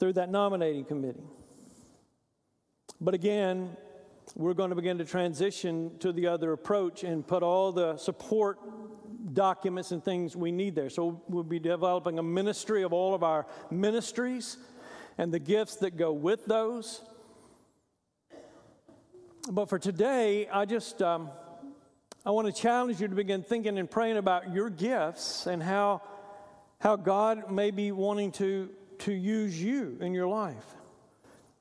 through 0.00 0.14
that 0.14 0.28
nominating 0.28 0.84
committee. 0.84 1.22
But 3.00 3.14
again, 3.14 3.76
we're 4.34 4.54
going 4.54 4.70
to 4.70 4.76
begin 4.76 4.98
to 4.98 5.04
transition 5.04 5.98
to 5.98 6.12
the 6.12 6.26
other 6.26 6.52
approach 6.52 7.04
and 7.04 7.26
put 7.26 7.42
all 7.42 7.72
the 7.72 7.96
support 7.96 8.58
documents 9.32 9.92
and 9.92 10.04
things 10.04 10.36
we 10.36 10.52
need 10.52 10.74
there. 10.74 10.90
So 10.90 11.22
we'll 11.28 11.42
be 11.42 11.58
developing 11.58 12.18
a 12.18 12.22
ministry 12.22 12.82
of 12.82 12.92
all 12.92 13.14
of 13.14 13.22
our 13.22 13.46
ministries 13.70 14.56
and 15.18 15.32
the 15.32 15.38
gifts 15.38 15.76
that 15.76 15.96
go 15.96 16.12
with 16.12 16.46
those. 16.46 17.02
But 19.50 19.68
for 19.68 19.78
today, 19.78 20.48
I 20.48 20.64
just 20.64 21.02
um, 21.02 21.30
I 22.24 22.30
want 22.30 22.46
to 22.46 22.52
challenge 22.52 23.00
you 23.00 23.08
to 23.08 23.14
begin 23.14 23.42
thinking 23.42 23.78
and 23.78 23.90
praying 23.90 24.16
about 24.16 24.52
your 24.52 24.70
gifts 24.70 25.46
and 25.46 25.62
how 25.62 26.02
how 26.80 26.96
God 26.96 27.50
may 27.50 27.70
be 27.70 27.90
wanting 27.92 28.32
to 28.32 28.70
to 29.00 29.12
use 29.12 29.60
you 29.60 29.98
in 30.00 30.14
your 30.14 30.28
life. 30.28 30.64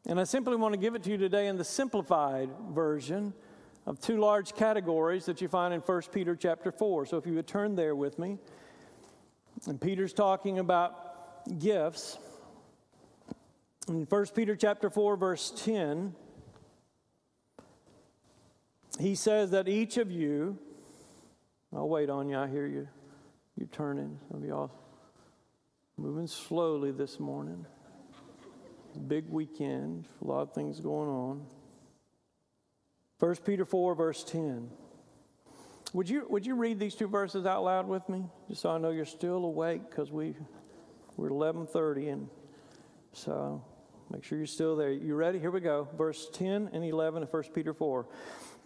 And 0.08 0.20
I 0.20 0.24
simply 0.24 0.56
want 0.56 0.74
to 0.74 0.80
give 0.80 0.96
it 0.96 1.04
to 1.04 1.12
you 1.12 1.18
today 1.18 1.48
in 1.48 1.58
the 1.58 1.64
simplified 1.64 2.50
version 2.72 3.34
of 3.86 4.00
two 4.00 4.18
large 4.18 4.56
categories 4.56 5.26
that 5.26 5.42
you 5.42 5.48
find 5.48 5.74
in 5.74 5.82
1 5.82 6.02
Peter 6.12 6.36
chapter 6.36 6.72
4. 6.72 7.06
So 7.06 7.18
if 7.18 7.26
you 7.26 7.34
would 7.34 7.48
turn 7.48 7.76
there 7.76 7.96
with 7.96 8.18
me. 8.20 8.38
And 9.68 9.80
Peter's 9.80 10.14
talking 10.14 10.60
about 10.60 11.60
gifts. 11.60 12.18
In 13.88 14.06
1 14.06 14.26
Peter 14.36 14.56
chapter 14.56 14.90
4 14.90 15.16
verse 15.18 15.52
10, 15.64 16.16
he 19.00 19.16
says 19.16 19.52
that 19.52 19.68
each 19.68 19.98
of 19.98 20.12
you 20.12 20.58
I'll 21.74 21.88
wait 21.88 22.10
on 22.10 22.28
you. 22.28 22.38
I 22.38 22.48
hear 22.48 22.68
you. 22.68 22.88
You're 23.58 23.70
turning. 23.70 24.20
Some 24.30 24.44
of 24.44 24.48
y'all 24.48 24.72
moving 25.98 26.28
slowly 26.28 26.92
this 26.92 27.18
morning. 27.20 27.66
Big 29.08 29.28
weekend, 29.30 30.06
a 30.22 30.28
lot 30.28 30.42
of 30.42 30.54
things 30.54 30.80
going 30.80 31.10
on. 31.10 31.46
1 33.20 33.36
Peter 33.46 33.66
4, 33.66 33.96
verse 33.96 34.24
10. 34.24 34.70
Would 35.94 36.10
you, 36.10 36.26
would 36.30 36.46
you 36.46 36.56
read 36.56 36.80
these 36.80 36.96
two 36.96 37.08
verses 37.08 37.46
out 37.46 37.64
loud 37.64 37.88
with 37.88 38.08
me? 38.10 38.26
Just 38.50 38.62
so 38.62 38.72
I 38.72 38.78
know 38.78 38.92
you're 38.92 39.06
still 39.06 39.44
awake 39.46 39.90
because 39.90 40.12
we, 40.12 40.36
we're 41.18 41.30
1130 41.30 42.10
and 42.10 42.30
so 43.14 43.64
make 44.10 44.24
sure 44.24 44.38
you're 44.38 44.48
still 44.48 44.76
there. 44.76 44.92
You 44.92 45.16
ready? 45.16 45.38
Here 45.38 45.52
we 45.52 45.60
go. 45.60 45.88
Verse 45.98 46.30
10 46.34 46.70
and 46.72 46.84
11 46.84 47.24
of 47.24 47.34
1 47.34 47.44
Peter 47.54 47.74
4. 47.74 48.08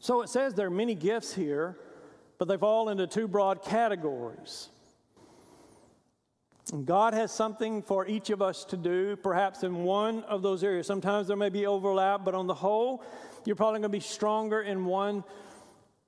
So 0.00 0.22
it 0.22 0.28
says 0.28 0.54
there 0.54 0.68
are 0.68 0.70
many 0.70 0.94
gifts 0.94 1.34
here, 1.34 1.76
but 2.38 2.48
they 2.48 2.56
fall 2.56 2.88
into 2.88 3.06
two 3.06 3.28
broad 3.28 3.62
categories. 3.62 4.68
And 6.72 6.86
God 6.86 7.14
has 7.14 7.32
something 7.32 7.82
for 7.82 8.06
each 8.06 8.30
of 8.30 8.42
us 8.42 8.64
to 8.66 8.76
do, 8.76 9.16
perhaps 9.16 9.62
in 9.62 9.84
one 9.84 10.22
of 10.24 10.42
those 10.42 10.62
areas. 10.62 10.86
Sometimes 10.86 11.26
there 11.26 11.36
may 11.36 11.48
be 11.48 11.66
overlap, 11.66 12.24
but 12.24 12.34
on 12.34 12.46
the 12.46 12.54
whole, 12.54 13.02
you're 13.44 13.56
probably 13.56 13.80
going 13.80 13.90
to 13.90 13.96
be 13.96 14.00
stronger 14.00 14.60
in 14.60 14.84
one 14.84 15.24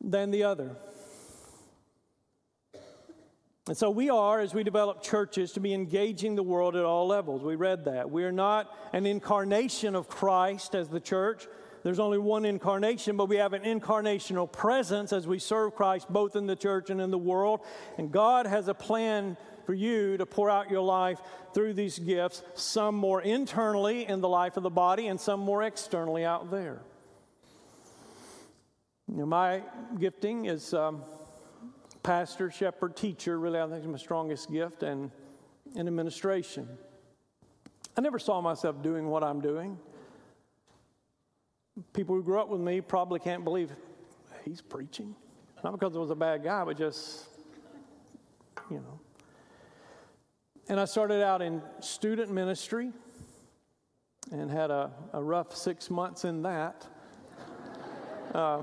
than 0.00 0.30
the 0.30 0.44
other. 0.44 0.76
And 3.66 3.76
so 3.76 3.90
we 3.90 4.10
are, 4.10 4.40
as 4.40 4.52
we 4.52 4.64
develop 4.64 5.02
churches, 5.02 5.52
to 5.52 5.60
be 5.60 5.72
engaging 5.72 6.34
the 6.34 6.42
world 6.42 6.76
at 6.76 6.84
all 6.84 7.06
levels. 7.06 7.42
We 7.42 7.56
read 7.56 7.84
that. 7.84 8.10
We 8.10 8.24
are 8.24 8.32
not 8.32 8.76
an 8.92 9.06
incarnation 9.06 9.94
of 9.94 10.08
Christ 10.08 10.74
as 10.74 10.88
the 10.88 11.00
church. 11.00 11.46
There's 11.82 11.98
only 11.98 12.18
one 12.18 12.44
incarnation, 12.44 13.16
but 13.16 13.28
we 13.28 13.36
have 13.36 13.52
an 13.54 13.62
incarnational 13.62 14.50
presence 14.50 15.12
as 15.12 15.26
we 15.26 15.38
serve 15.38 15.74
Christ 15.74 16.08
both 16.10 16.36
in 16.36 16.46
the 16.46 16.56
church 16.56 16.90
and 16.90 17.00
in 17.00 17.10
the 17.10 17.18
world. 17.18 17.60
And 17.96 18.12
God 18.12 18.46
has 18.46 18.68
a 18.68 18.74
plan 18.74 19.36
for 19.64 19.72
you 19.72 20.16
to 20.18 20.26
pour 20.26 20.50
out 20.50 20.70
your 20.70 20.82
life 20.82 21.20
through 21.54 21.74
these 21.74 21.98
gifts, 21.98 22.42
some 22.54 22.94
more 22.94 23.22
internally 23.22 24.06
in 24.06 24.20
the 24.20 24.28
life 24.28 24.56
of 24.56 24.62
the 24.62 24.70
body 24.70 25.06
and 25.06 25.18
some 25.18 25.40
more 25.40 25.62
externally 25.62 26.24
out 26.24 26.50
there. 26.50 26.82
You 29.08 29.16
know, 29.18 29.26
my 29.26 29.62
gifting 29.98 30.44
is 30.44 30.74
um, 30.74 31.02
pastor, 32.02 32.50
shepherd, 32.50 32.94
teacher, 32.94 33.38
really, 33.38 33.58
I 33.58 33.66
think 33.68 33.80
is 33.80 33.88
my 33.88 33.98
strongest 33.98 34.50
gift, 34.52 34.82
and 34.82 35.10
in 35.74 35.86
administration. 35.86 36.68
I 37.96 38.00
never 38.00 38.18
saw 38.18 38.40
myself 38.40 38.82
doing 38.82 39.08
what 39.08 39.24
I'm 39.24 39.40
doing 39.40 39.78
people 41.92 42.14
who 42.14 42.22
grew 42.22 42.40
up 42.40 42.48
with 42.48 42.60
me 42.60 42.80
probably 42.80 43.20
can't 43.20 43.44
believe 43.44 43.70
he's 44.44 44.60
preaching. 44.60 45.14
Not 45.62 45.72
because 45.72 45.96
I 45.96 45.98
was 45.98 46.10
a 46.10 46.14
bad 46.14 46.42
guy, 46.42 46.64
but 46.64 46.78
just, 46.78 47.28
you 48.70 48.78
know. 48.78 49.00
And 50.68 50.80
I 50.80 50.84
started 50.84 51.22
out 51.22 51.42
in 51.42 51.62
student 51.80 52.30
ministry 52.30 52.92
and 54.30 54.50
had 54.50 54.70
a, 54.70 54.90
a 55.12 55.22
rough 55.22 55.56
six 55.56 55.90
months 55.90 56.24
in 56.24 56.42
that. 56.42 56.86
Uh, 58.32 58.62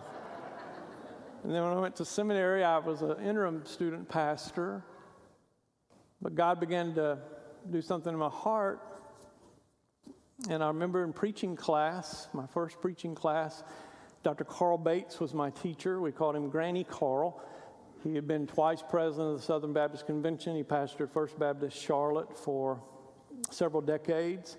and 1.43 1.53
then 1.53 1.63
when 1.63 1.73
I 1.73 1.79
went 1.79 1.95
to 1.97 2.05
seminary, 2.05 2.63
I 2.63 2.77
was 2.77 3.01
an 3.01 3.19
interim 3.23 3.65
student 3.65 4.07
pastor. 4.07 4.83
But 6.21 6.35
God 6.35 6.59
began 6.59 6.95
to 6.95 7.19
do 7.69 7.81
something 7.81 8.11
in 8.11 8.19
my 8.19 8.29
heart 8.29 8.96
and 10.49 10.63
I 10.63 10.67
remember 10.67 11.03
in 11.03 11.13
preaching 11.13 11.55
class, 11.55 12.27
my 12.31 12.45
first 12.45 12.79
preaching 12.79 13.15
class, 13.15 13.63
Dr. 14.23 14.43
Carl 14.43 14.77
Bates 14.77 15.19
was 15.19 15.33
my 15.33 15.49
teacher. 15.49 15.99
We 15.99 16.11
called 16.11 16.35
him 16.35 16.49
Granny 16.49 16.83
Carl. 16.83 17.41
He 18.03 18.13
had 18.13 18.27
been 18.27 18.45
twice 18.45 18.83
president 18.87 19.31
of 19.31 19.37
the 19.37 19.43
Southern 19.43 19.73
Baptist 19.73 20.05
Convention. 20.05 20.55
He 20.55 20.63
pastored 20.63 21.11
First 21.11 21.39
Baptist 21.39 21.75
Charlotte 21.77 22.37
for 22.37 22.83
several 23.49 23.81
decades. 23.81 24.57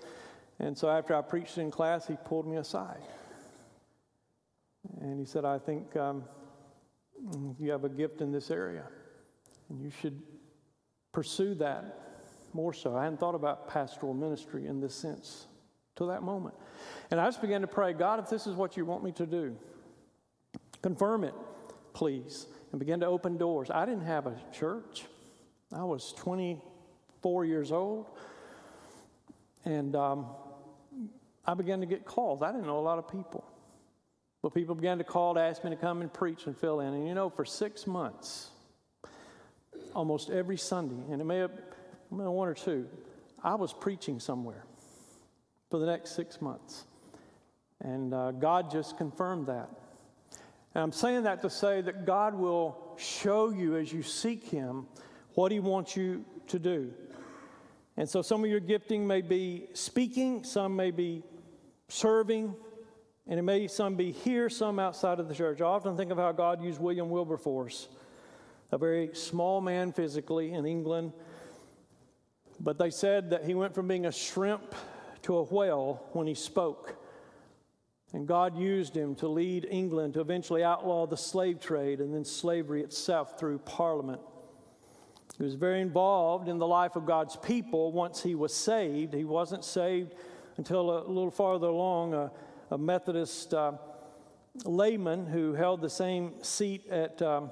And 0.58 0.76
so 0.76 0.88
after 0.90 1.14
I 1.14 1.22
preached 1.22 1.58
in 1.58 1.70
class, 1.70 2.06
he 2.06 2.16
pulled 2.24 2.46
me 2.46 2.56
aside. 2.56 3.02
And 5.00 5.20
he 5.20 5.26
said, 5.26 5.44
I 5.44 5.58
think 5.58 5.96
um, 5.96 6.24
you 7.58 7.70
have 7.70 7.84
a 7.84 7.88
gift 7.88 8.20
in 8.20 8.32
this 8.32 8.50
area, 8.50 8.84
and 9.68 9.80
you 9.80 9.90
should 9.90 10.22
pursue 11.12 11.54
that 11.56 12.00
more 12.52 12.72
so. 12.72 12.96
I 12.96 13.04
hadn't 13.04 13.20
thought 13.20 13.34
about 13.34 13.68
pastoral 13.68 14.14
ministry 14.14 14.66
in 14.66 14.80
this 14.80 14.94
sense 14.94 15.47
till 15.98 16.06
that 16.06 16.22
moment. 16.22 16.54
And 17.10 17.20
I 17.20 17.26
just 17.26 17.42
began 17.42 17.60
to 17.60 17.66
pray, 17.66 17.92
God, 17.92 18.20
if 18.20 18.30
this 18.30 18.46
is 18.46 18.54
what 18.54 18.76
you 18.76 18.86
want 18.86 19.02
me 19.02 19.12
to 19.12 19.26
do, 19.26 19.56
confirm 20.80 21.24
it, 21.24 21.34
please. 21.92 22.46
And 22.70 22.78
begin 22.78 23.00
to 23.00 23.06
open 23.06 23.36
doors. 23.38 23.70
I 23.70 23.84
didn't 23.84 24.04
have 24.04 24.26
a 24.26 24.34
church. 24.52 25.04
I 25.74 25.84
was 25.84 26.12
24 26.18 27.44
years 27.46 27.72
old. 27.72 28.06
And 29.64 29.96
um, 29.96 30.26
I 31.46 31.54
began 31.54 31.80
to 31.80 31.86
get 31.86 32.04
calls. 32.04 32.42
I 32.42 32.52
didn't 32.52 32.66
know 32.66 32.78
a 32.78 32.80
lot 32.80 32.98
of 32.98 33.08
people. 33.08 33.44
But 34.42 34.54
people 34.54 34.74
began 34.74 34.98
to 34.98 35.04
call 35.04 35.34
to 35.34 35.40
ask 35.40 35.64
me 35.64 35.70
to 35.70 35.76
come 35.76 36.00
and 36.00 36.12
preach 36.12 36.46
and 36.46 36.56
fill 36.56 36.80
in. 36.80 36.94
And 36.94 37.08
you 37.08 37.14
know, 37.14 37.28
for 37.28 37.44
six 37.44 37.86
months, 37.86 38.50
almost 39.94 40.30
every 40.30 40.58
Sunday, 40.58 41.10
and 41.10 41.20
it 41.20 41.24
may 41.24 41.38
have 41.38 41.50
been 42.10 42.30
one 42.30 42.48
or 42.48 42.54
two, 42.54 42.86
I 43.42 43.54
was 43.56 43.72
preaching 43.72 44.20
somewhere 44.20 44.64
for 45.70 45.78
the 45.78 45.86
next 45.86 46.16
six 46.16 46.40
months. 46.40 46.84
And 47.80 48.12
uh, 48.12 48.32
God 48.32 48.70
just 48.70 48.96
confirmed 48.96 49.46
that. 49.46 49.68
And 50.74 50.82
I'm 50.82 50.92
saying 50.92 51.22
that 51.24 51.42
to 51.42 51.50
say 51.50 51.80
that 51.80 52.04
God 52.06 52.34
will 52.34 52.96
show 52.98 53.50
you 53.50 53.76
as 53.76 53.92
you 53.92 54.02
seek 54.02 54.44
Him 54.44 54.86
what 55.34 55.52
He 55.52 55.60
wants 55.60 55.96
you 55.96 56.24
to 56.48 56.58
do. 56.58 56.92
And 57.96 58.08
so 58.08 58.22
some 58.22 58.44
of 58.44 58.50
your 58.50 58.60
gifting 58.60 59.06
may 59.06 59.22
be 59.22 59.66
speaking, 59.74 60.44
some 60.44 60.76
may 60.76 60.90
be 60.90 61.22
serving, 61.88 62.54
and 63.26 63.38
it 63.38 63.42
may 63.42 63.66
some 63.66 63.96
be 63.96 64.12
here, 64.12 64.48
some 64.48 64.78
outside 64.78 65.20
of 65.20 65.28
the 65.28 65.34
church. 65.34 65.60
I 65.60 65.64
often 65.64 65.96
think 65.96 66.10
of 66.10 66.18
how 66.18 66.32
God 66.32 66.62
used 66.62 66.80
William 66.80 67.10
Wilberforce, 67.10 67.88
a 68.72 68.78
very 68.78 69.10
small 69.14 69.60
man 69.60 69.92
physically 69.92 70.52
in 70.52 70.64
England. 70.64 71.12
But 72.60 72.78
they 72.78 72.90
said 72.90 73.30
that 73.30 73.44
he 73.44 73.54
went 73.54 73.74
from 73.74 73.88
being 73.88 74.06
a 74.06 74.12
shrimp 74.12 74.74
to 75.28 75.36
a 75.36 75.42
whale 75.42 76.02
when 76.14 76.26
he 76.26 76.32
spoke. 76.32 76.96
And 78.14 78.26
God 78.26 78.56
used 78.56 78.96
him 78.96 79.14
to 79.16 79.28
lead 79.28 79.68
England 79.70 80.14
to 80.14 80.20
eventually 80.20 80.64
outlaw 80.64 81.06
the 81.06 81.18
slave 81.18 81.60
trade 81.60 82.00
and 82.00 82.14
then 82.14 82.24
slavery 82.24 82.82
itself 82.82 83.38
through 83.38 83.58
Parliament. 83.58 84.22
He 85.36 85.44
was 85.44 85.54
very 85.54 85.82
involved 85.82 86.48
in 86.48 86.56
the 86.56 86.66
life 86.66 86.96
of 86.96 87.04
God's 87.04 87.36
people 87.36 87.92
once 87.92 88.22
he 88.22 88.34
was 88.34 88.54
saved. 88.54 89.12
He 89.12 89.24
wasn't 89.24 89.66
saved 89.66 90.14
until 90.56 90.90
a 90.90 91.00
little 91.06 91.30
farther 91.30 91.66
along. 91.66 92.14
A, 92.14 92.32
a 92.70 92.78
Methodist 92.78 93.52
uh, 93.52 93.72
layman 94.64 95.26
who 95.26 95.52
held 95.52 95.82
the 95.82 95.90
same 95.90 96.42
seat 96.42 96.88
at, 96.88 97.20
um, 97.20 97.50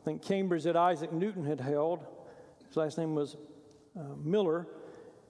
I 0.00 0.04
think, 0.06 0.22
Cambridge 0.22 0.64
that 0.64 0.76
Isaac 0.76 1.12
Newton 1.12 1.44
had 1.44 1.60
held. 1.60 2.06
His 2.68 2.76
last 2.78 2.96
name 2.96 3.14
was 3.14 3.36
uh, 4.00 4.14
Miller, 4.24 4.66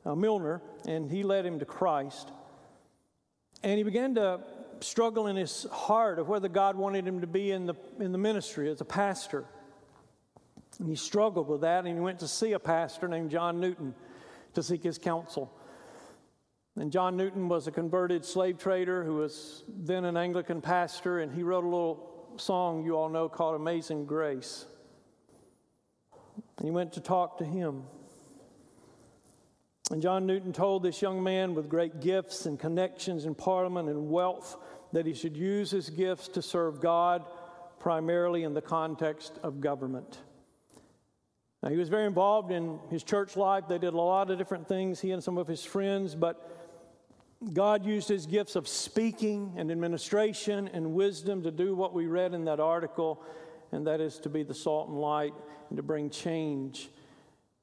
uh, 0.05 0.15
Milner, 0.15 0.63
and 0.87 1.11
he 1.11 1.23
led 1.23 1.47
him 1.47 1.59
to 1.59 1.65
Christ. 1.65 2.31
And 3.63 3.79
he 3.79 3.85
began 3.85 4.15
to 4.17 4.41
struggle 4.81 5.29
in 5.29 5.37
his 5.37 5.65
heart 5.71 6.19
of 6.19 6.29
whether 6.29 6.49
God 6.49 6.77
wanted 6.77 7.07
him 7.07 7.21
to 7.21 7.27
be 7.27 7.53
in 7.53 7.67
the, 7.67 7.75
in 8.01 8.13
the 8.13 8.19
ministry 8.19 8.69
as 8.71 8.81
a 8.81 8.85
pastor. 8.85 9.45
And 10.79 10.89
he 10.89 10.97
struggled 10.97 11.49
with 11.49 11.61
that, 11.61 11.85
and 11.85 11.95
he 11.95 12.01
went 12.01 12.19
to 12.21 12.29
see 12.29 12.53
a 12.53 12.59
pastor 12.59 13.07
named 13.07 13.31
John 13.31 13.61
Newton 13.61 13.95
to 14.55 14.63
seek 14.63 14.83
his 14.83 14.99
counsel. 14.99 15.53
And 16.77 16.91
John 16.91 17.17
Newton 17.17 17.49
was 17.49 17.67
a 17.67 17.71
converted 17.71 18.25
slave 18.25 18.59
trader 18.59 19.05
who 19.05 19.17
was 19.17 19.65
then 19.69 20.05
an 20.05 20.17
Anglican 20.17 20.61
pastor, 20.61 21.21
and 21.21 21.33
he 21.33 21.43
wrote 21.43 21.65
a 21.65 21.69
little 21.69 22.35
song 22.39 22.85
you 22.85 22.97
all 22.97 23.11
know 23.11 23.29
called 23.29 23.55
Amazing 23.55 24.07
Grace. 24.07 24.65
And 26.57 26.67
he 26.67 26.71
went 26.71 26.95
to 26.95 27.01
talk 27.01 27.39
to 27.39 27.45
him. 27.45 27.85
And 29.91 30.01
John 30.01 30.27
Newton 30.27 30.53
told 30.53 30.83
this 30.83 31.03
young 31.03 31.23
man 31.23 31.55
with 31.55 31.69
great 31.69 32.01
gifts 32.01 32.47
and 32.47 32.59
connections 32.59 33.27
in 33.27 33.35
Parliament 33.35 33.89
and 33.89 34.09
wealth 34.09 34.57
that 34.93 35.07
he 35.07 35.15
should 35.15 35.37
use 35.37 35.71
his 35.71 35.91
gifts 35.91 36.29
to 36.29 36.43
serve 36.43 36.81
God 36.81 37.25
primarily 37.81 38.45
in 38.45 38.55
the 38.55 38.63
context 38.63 39.39
of 39.43 39.61
government. 39.61 40.19
Now, 41.63 41.71
he 41.71 41.77
was 41.77 41.89
very 41.89 42.07
involved 42.07 42.53
in 42.53 42.79
his 42.91 43.03
church 43.03 43.37
life. 43.37 43.65
They 43.69 43.79
did 43.79 43.95
a 43.95 43.97
lot 43.97 44.31
of 44.31 44.39
different 44.39 44.69
things, 44.69 45.01
he 45.01 45.11
and 45.11 45.23
some 45.23 45.39
of 45.39 45.47
his 45.49 45.65
friends, 45.65 46.15
but 46.15 46.49
God 47.53 47.85
used 47.85 48.09
his 48.09 48.27
gifts 48.27 48.55
of 48.55 48.69
speaking 48.69 49.55
and 49.57 49.71
administration 49.71 50.71
and 50.73 50.93
wisdom 50.93 51.43
to 51.43 51.51
do 51.51 51.75
what 51.75 51.93
we 51.93 52.07
read 52.07 52.35
in 52.35 52.45
that 52.45 52.61
article, 52.61 53.23
and 53.73 53.87
that 53.87 54.01
is 54.01 54.19
to 54.21 54.29
be 54.29 54.43
the 54.43 54.55
salt 54.55 54.89
and 54.89 54.99
light 55.01 55.35
and 55.69 55.77
to 55.77 55.83
bring 55.83 56.09
change 56.09 56.89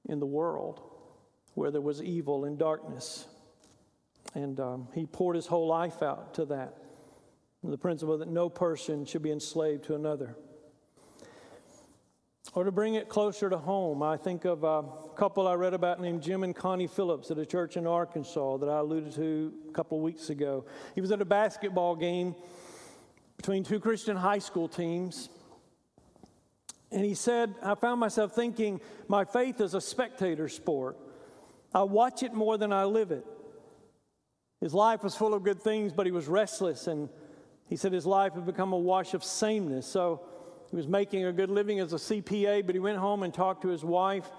in 0.07 0.19
the 0.19 0.25
world 0.25 0.88
where 1.59 1.71
there 1.71 1.81
was 1.81 2.01
evil 2.01 2.45
and 2.45 2.57
darkness. 2.57 3.27
And 4.33 4.57
um, 4.61 4.87
he 4.95 5.05
poured 5.05 5.35
his 5.35 5.45
whole 5.45 5.67
life 5.67 6.01
out 6.01 6.35
to 6.35 6.45
that. 6.45 6.73
The 7.61 7.77
principle 7.77 8.17
that 8.19 8.29
no 8.29 8.47
person 8.47 9.03
should 9.03 9.21
be 9.21 9.31
enslaved 9.31 9.83
to 9.85 9.95
another. 9.95 10.37
Or 12.53 12.63
to 12.63 12.71
bring 12.71 12.95
it 12.95 13.09
closer 13.09 13.49
to 13.49 13.57
home, 13.57 14.01
I 14.01 14.15
think 14.15 14.45
of 14.45 14.63
a 14.63 14.85
couple 15.17 15.49
I 15.49 15.55
read 15.55 15.73
about 15.73 15.99
named 15.99 16.23
Jim 16.23 16.43
and 16.43 16.55
Connie 16.55 16.87
Phillips 16.87 17.29
at 17.29 17.37
a 17.37 17.45
church 17.45 17.75
in 17.75 17.85
Arkansas 17.85 18.55
that 18.57 18.69
I 18.69 18.77
alluded 18.77 19.13
to 19.15 19.53
a 19.67 19.73
couple 19.73 19.97
of 19.97 20.03
weeks 20.05 20.29
ago. 20.29 20.65
He 20.95 21.01
was 21.01 21.11
at 21.11 21.21
a 21.21 21.25
basketball 21.25 21.97
game 21.97 22.35
between 23.35 23.65
two 23.65 23.81
Christian 23.81 24.15
high 24.15 24.39
school 24.39 24.69
teams. 24.69 25.27
And 26.89 27.03
he 27.03 27.15
said, 27.15 27.53
I 27.61 27.75
found 27.75 27.99
myself 27.99 28.33
thinking, 28.33 28.79
my 29.09 29.25
faith 29.25 29.59
is 29.59 29.73
a 29.73 29.81
spectator 29.81 30.47
sport. 30.47 30.97
I 31.73 31.83
watch 31.83 32.23
it 32.23 32.33
more 32.33 32.57
than 32.57 32.73
I 32.73 32.85
live 32.85 33.11
it. 33.11 33.25
His 34.61 34.73
life 34.73 35.03
was 35.03 35.15
full 35.15 35.33
of 35.33 35.43
good 35.43 35.61
things, 35.61 35.93
but 35.93 36.05
he 36.05 36.11
was 36.11 36.27
restless. 36.27 36.87
And 36.87 37.09
he 37.67 37.75
said 37.75 37.93
his 37.93 38.05
life 38.05 38.33
had 38.33 38.45
become 38.45 38.73
a 38.73 38.77
wash 38.77 39.13
of 39.13 39.23
sameness. 39.23 39.85
So 39.85 40.21
he 40.69 40.75
was 40.75 40.87
making 40.87 41.25
a 41.25 41.31
good 41.31 41.49
living 41.49 41.79
as 41.79 41.93
a 41.93 41.97
CPA, 41.97 42.65
but 42.65 42.75
he 42.75 42.79
went 42.79 42.97
home 42.97 43.23
and 43.23 43.33
talked 43.33 43.61
to 43.61 43.69
his 43.69 43.83
wife 43.83 44.29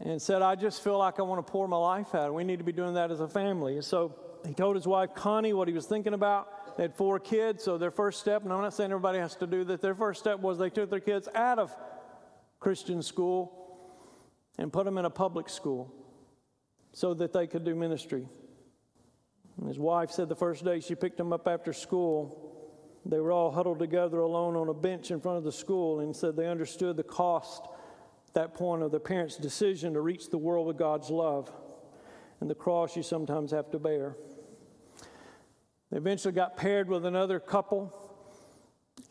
and 0.00 0.20
said, 0.22 0.40
I 0.40 0.54
just 0.54 0.82
feel 0.82 0.98
like 0.98 1.18
I 1.18 1.22
want 1.22 1.44
to 1.44 1.50
pour 1.50 1.68
my 1.68 1.76
life 1.76 2.14
out. 2.14 2.32
We 2.32 2.44
need 2.44 2.58
to 2.58 2.64
be 2.64 2.72
doing 2.72 2.94
that 2.94 3.10
as 3.10 3.20
a 3.20 3.28
family. 3.28 3.74
And 3.74 3.84
so 3.84 4.14
he 4.46 4.54
told 4.54 4.76
his 4.76 4.86
wife, 4.86 5.14
Connie, 5.14 5.52
what 5.52 5.68
he 5.68 5.74
was 5.74 5.86
thinking 5.86 6.14
about. 6.14 6.76
They 6.76 6.84
had 6.84 6.94
four 6.94 7.18
kids, 7.18 7.62
so 7.62 7.76
their 7.76 7.90
first 7.90 8.20
step, 8.20 8.44
and 8.44 8.52
I'm 8.52 8.62
not 8.62 8.72
saying 8.72 8.90
everybody 8.90 9.18
has 9.18 9.36
to 9.36 9.46
do 9.46 9.62
that, 9.64 9.82
their 9.82 9.94
first 9.94 10.20
step 10.20 10.40
was 10.40 10.56
they 10.56 10.70
took 10.70 10.88
their 10.88 11.00
kids 11.00 11.28
out 11.34 11.58
of 11.58 11.76
Christian 12.60 13.02
school 13.02 13.52
and 14.56 14.72
put 14.72 14.86
them 14.86 14.96
in 14.96 15.04
a 15.04 15.10
public 15.10 15.50
school 15.50 15.92
so 16.92 17.14
that 17.14 17.32
they 17.32 17.46
could 17.46 17.64
do 17.64 17.74
ministry. 17.74 18.26
And 19.58 19.68
his 19.68 19.78
wife 19.78 20.10
said 20.10 20.28
the 20.28 20.36
first 20.36 20.64
day 20.64 20.80
she 20.80 20.94
picked 20.94 21.16
them 21.16 21.32
up 21.32 21.46
after 21.46 21.72
school, 21.72 22.38
they 23.04 23.20
were 23.20 23.32
all 23.32 23.50
huddled 23.50 23.78
together 23.78 24.20
alone 24.20 24.56
on 24.56 24.68
a 24.68 24.74
bench 24.74 25.10
in 25.10 25.20
front 25.20 25.38
of 25.38 25.44
the 25.44 25.52
school 25.52 26.00
and 26.00 26.14
said 26.14 26.36
they 26.36 26.46
understood 26.46 26.96
the 26.96 27.02
cost 27.02 27.66
at 28.28 28.34
that 28.34 28.54
point 28.54 28.82
of 28.82 28.90
their 28.90 29.00
parents' 29.00 29.36
decision 29.36 29.94
to 29.94 30.00
reach 30.00 30.30
the 30.30 30.38
world 30.38 30.66
with 30.66 30.78
God's 30.78 31.10
love 31.10 31.50
and 32.40 32.48
the 32.48 32.54
cross 32.54 32.96
you 32.96 33.02
sometimes 33.02 33.50
have 33.50 33.70
to 33.70 33.78
bear. 33.78 34.16
They 35.90 35.98
eventually 35.98 36.32
got 36.32 36.56
paired 36.56 36.88
with 36.88 37.04
another 37.04 37.38
couple 37.38 38.11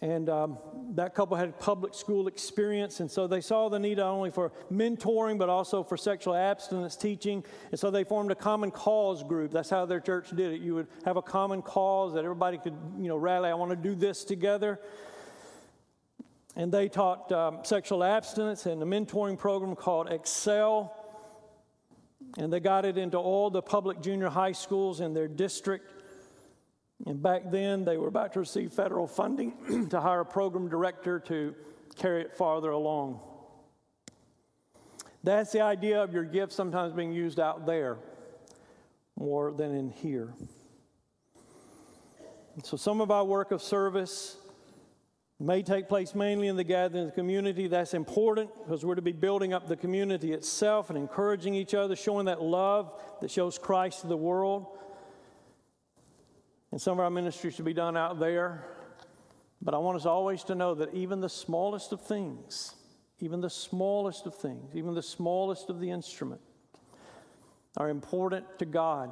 and 0.02 0.30
um, 0.30 0.58
that 0.96 1.14
couple 1.14 1.38
had 1.38 1.60
public 1.60 1.94
school 1.94 2.28
experience, 2.28 3.02
and 3.02 3.10
so 3.10 3.28
they 3.28 3.40
saw 3.40 3.70
the 3.70 3.78
need 3.78 3.98
not 3.98 4.08
only 4.08 4.32
for 4.32 4.52
mentoring, 4.72 5.38
but 5.38 5.48
also 5.48 5.84
for 5.84 5.96
sexual 5.96 6.34
abstinence 6.34 6.96
teaching. 6.96 7.46
And 7.70 7.80
so 7.80 7.92
they 7.92 8.04
formed 8.04 8.32
a 8.32 8.36
common 8.36 8.72
cause 8.72 9.24
group. 9.24 9.52
That's 9.52 9.70
how 9.70 9.86
their 9.86 10.00
church 10.00 10.30
did 10.32 10.54
it. 10.54 10.62
You 10.62 10.74
would 10.74 10.88
have 11.06 11.18
a 11.18 11.22
common 11.22 11.62
cause 11.62 12.16
that 12.16 12.24
everybody 12.24 12.58
could, 12.58 12.76
you 12.98 13.10
know, 13.10 13.16
rally, 13.16 13.50
I 13.50 13.54
want 13.54 13.70
to 13.70 13.76
do 13.76 13.94
this 13.94 14.24
together. 14.24 14.80
And 16.56 16.72
they 16.72 16.90
taught 16.90 17.32
um, 17.32 17.60
sexual 17.64 18.04
abstinence 18.04 18.66
and 18.66 18.82
a 18.82 18.86
mentoring 18.86 19.38
program 19.38 19.76
called 19.76 20.12
Excel. 20.12 20.98
And 22.40 22.52
they 22.52 22.60
got 22.60 22.86
it 22.86 22.98
into 22.98 23.18
all 23.18 23.52
the 23.52 23.62
public 23.62 24.02
junior 24.02 24.30
high 24.30 24.54
schools 24.54 25.00
in 25.00 25.14
their 25.14 25.28
district. 25.28 26.01
And 27.06 27.22
back 27.22 27.50
then, 27.52 27.84
they 27.84 27.98
were 27.98 28.08
about 28.08 28.34
to 28.34 28.40
receive 28.40 28.74
federal 28.74 29.08
funding 29.08 29.88
to 29.90 30.00
hire 30.00 30.22
a 30.22 30.26
program 30.26 30.70
director 30.70 31.20
to 31.22 31.56
carry 31.96 32.22
it 32.22 32.36
farther 32.36 32.72
along. 32.72 33.20
That's 35.24 35.52
the 35.52 35.62
idea 35.62 36.02
of 36.02 36.14
your 36.14 36.24
gift 36.24 36.52
sometimes 36.52 36.94
being 36.94 37.12
used 37.12 37.40
out 37.40 37.66
there 37.66 37.98
more 39.18 39.52
than 39.52 39.76
in 39.76 39.90
here. 39.90 40.34
So, 42.64 42.76
some 42.76 43.02
of 43.02 43.12
our 43.12 43.24
work 43.24 43.52
of 43.52 43.62
service 43.62 44.38
may 45.40 45.64
take 45.64 45.88
place 45.88 46.14
mainly 46.14 46.48
in 46.48 46.56
the 46.56 46.64
gathering 46.64 47.06
of 47.06 47.10
the 47.10 47.16
community. 47.16 47.68
That's 47.68 47.94
important 47.94 48.52
because 48.64 48.86
we're 48.86 48.96
to 48.96 49.02
be 49.02 49.12
building 49.12 49.54
up 49.54 49.68
the 49.68 49.76
community 49.76 50.34
itself 50.34 50.90
and 50.90 50.98
encouraging 50.98 51.56
each 51.56 51.74
other, 51.74 51.96
showing 51.96 52.26
that 52.26 52.42
love 52.42 52.94
that 53.22 53.32
shows 53.32 53.58
Christ 53.58 54.02
to 54.02 54.08
the 54.08 54.18
world. 54.18 54.68
And 56.72 56.82
some 56.82 56.94
of 56.94 57.00
our 57.00 57.10
ministry 57.10 57.52
should 57.52 57.66
be 57.66 57.74
done 57.74 57.98
out 57.98 58.20
there. 58.20 58.66
But 59.62 59.74
I 59.74 59.78
want 59.78 59.98
us 59.98 60.06
always 60.06 60.44
to 60.46 60.56
know 60.56 60.74
that 60.76 60.94
even 60.94 61.20
the 61.20 61.30
smallest 61.30 61.92
of 61.92 62.02
things, 62.02 62.74
even 63.20 63.42
the 63.42 63.50
smallest 63.50 64.26
of 64.26 64.36
things, 64.36 64.74
even 64.74 64.94
the 64.94 65.04
smallest 65.04 65.70
of 65.70 65.80
the 65.80 65.92
instrument, 65.92 66.42
are 67.78 67.90
important 67.90 68.46
to 68.60 68.66
God. 68.66 69.12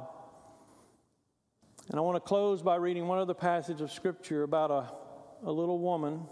And 1.88 1.98
I 1.98 2.02
want 2.02 2.16
to 2.16 2.20
close 2.20 2.62
by 2.62 2.76
reading 2.76 3.06
one 3.06 3.18
other 3.18 3.34
passage 3.34 3.80
of 3.80 3.92
Scripture 3.92 4.42
about 4.42 4.70
a, 4.70 5.48
a 5.48 5.52
little 5.52 5.78
woman 5.78 6.22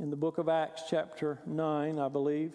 in 0.00 0.10
the 0.10 0.16
book 0.16 0.38
of 0.38 0.48
Acts, 0.48 0.84
chapter 0.88 1.38
9, 1.46 1.98
I 1.98 2.08
believe. 2.08 2.52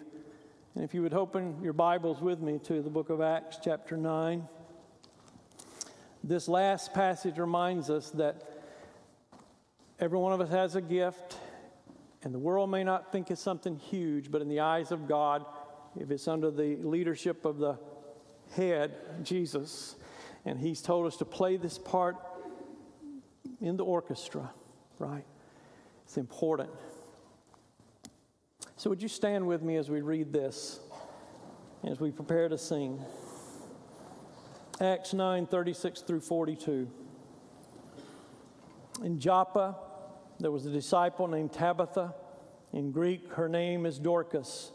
And 0.74 0.84
if 0.84 0.92
you 0.92 1.02
would 1.02 1.14
open 1.14 1.56
your 1.62 1.72
Bibles 1.72 2.20
with 2.20 2.40
me 2.40 2.58
to 2.64 2.82
the 2.82 2.90
book 2.90 3.10
of 3.10 3.20
Acts, 3.20 3.58
chapter 3.62 3.96
9. 3.96 4.46
This 6.28 6.46
last 6.46 6.92
passage 6.92 7.38
reminds 7.38 7.88
us 7.88 8.10
that 8.10 8.42
every 9.98 10.18
one 10.18 10.34
of 10.34 10.42
us 10.42 10.50
has 10.50 10.76
a 10.76 10.82
gift, 10.82 11.38
and 12.22 12.34
the 12.34 12.38
world 12.38 12.70
may 12.70 12.84
not 12.84 13.10
think 13.10 13.30
it's 13.30 13.40
something 13.40 13.76
huge, 13.76 14.30
but 14.30 14.42
in 14.42 14.48
the 14.50 14.60
eyes 14.60 14.92
of 14.92 15.08
God, 15.08 15.46
if 15.98 16.10
it's 16.10 16.28
under 16.28 16.50
the 16.50 16.76
leadership 16.82 17.46
of 17.46 17.56
the 17.56 17.78
head, 18.54 18.94
Jesus, 19.22 19.96
and 20.44 20.58
He's 20.58 20.82
told 20.82 21.06
us 21.06 21.16
to 21.16 21.24
play 21.24 21.56
this 21.56 21.78
part 21.78 22.16
in 23.62 23.78
the 23.78 23.84
orchestra, 23.86 24.50
right? 24.98 25.24
It's 26.04 26.18
important. 26.18 26.68
So, 28.76 28.90
would 28.90 29.00
you 29.00 29.08
stand 29.08 29.46
with 29.46 29.62
me 29.62 29.76
as 29.76 29.88
we 29.88 30.02
read 30.02 30.30
this, 30.30 30.80
as 31.84 31.98
we 32.00 32.10
prepare 32.10 32.50
to 32.50 32.58
sing? 32.58 33.02
Acts 34.80 35.12
9 35.12 35.46
36 35.46 36.02
through 36.02 36.20
42. 36.20 36.88
In 39.02 39.18
Joppa, 39.18 39.76
there 40.38 40.52
was 40.52 40.66
a 40.66 40.70
disciple 40.70 41.26
named 41.26 41.52
Tabitha. 41.52 42.14
In 42.72 42.92
Greek, 42.92 43.32
her 43.32 43.48
name 43.48 43.86
is 43.86 43.98
Dorcas. 43.98 44.70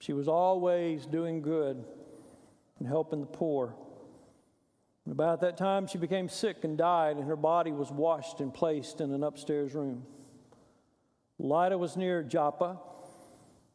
She 0.00 0.12
was 0.12 0.26
always 0.26 1.06
doing 1.06 1.42
good 1.42 1.84
and 2.78 2.88
helping 2.88 3.20
the 3.20 3.26
poor. 3.26 3.76
About 5.08 5.40
that 5.42 5.56
time, 5.56 5.86
she 5.86 5.96
became 5.96 6.28
sick 6.28 6.64
and 6.64 6.76
died, 6.76 7.16
and 7.16 7.26
her 7.26 7.36
body 7.36 7.70
was 7.70 7.90
washed 7.90 8.40
and 8.40 8.52
placed 8.52 9.00
in 9.00 9.12
an 9.12 9.22
upstairs 9.22 9.74
room. 9.74 10.04
Lydda 11.38 11.78
was 11.78 11.96
near 11.96 12.22
Joppa. 12.22 12.78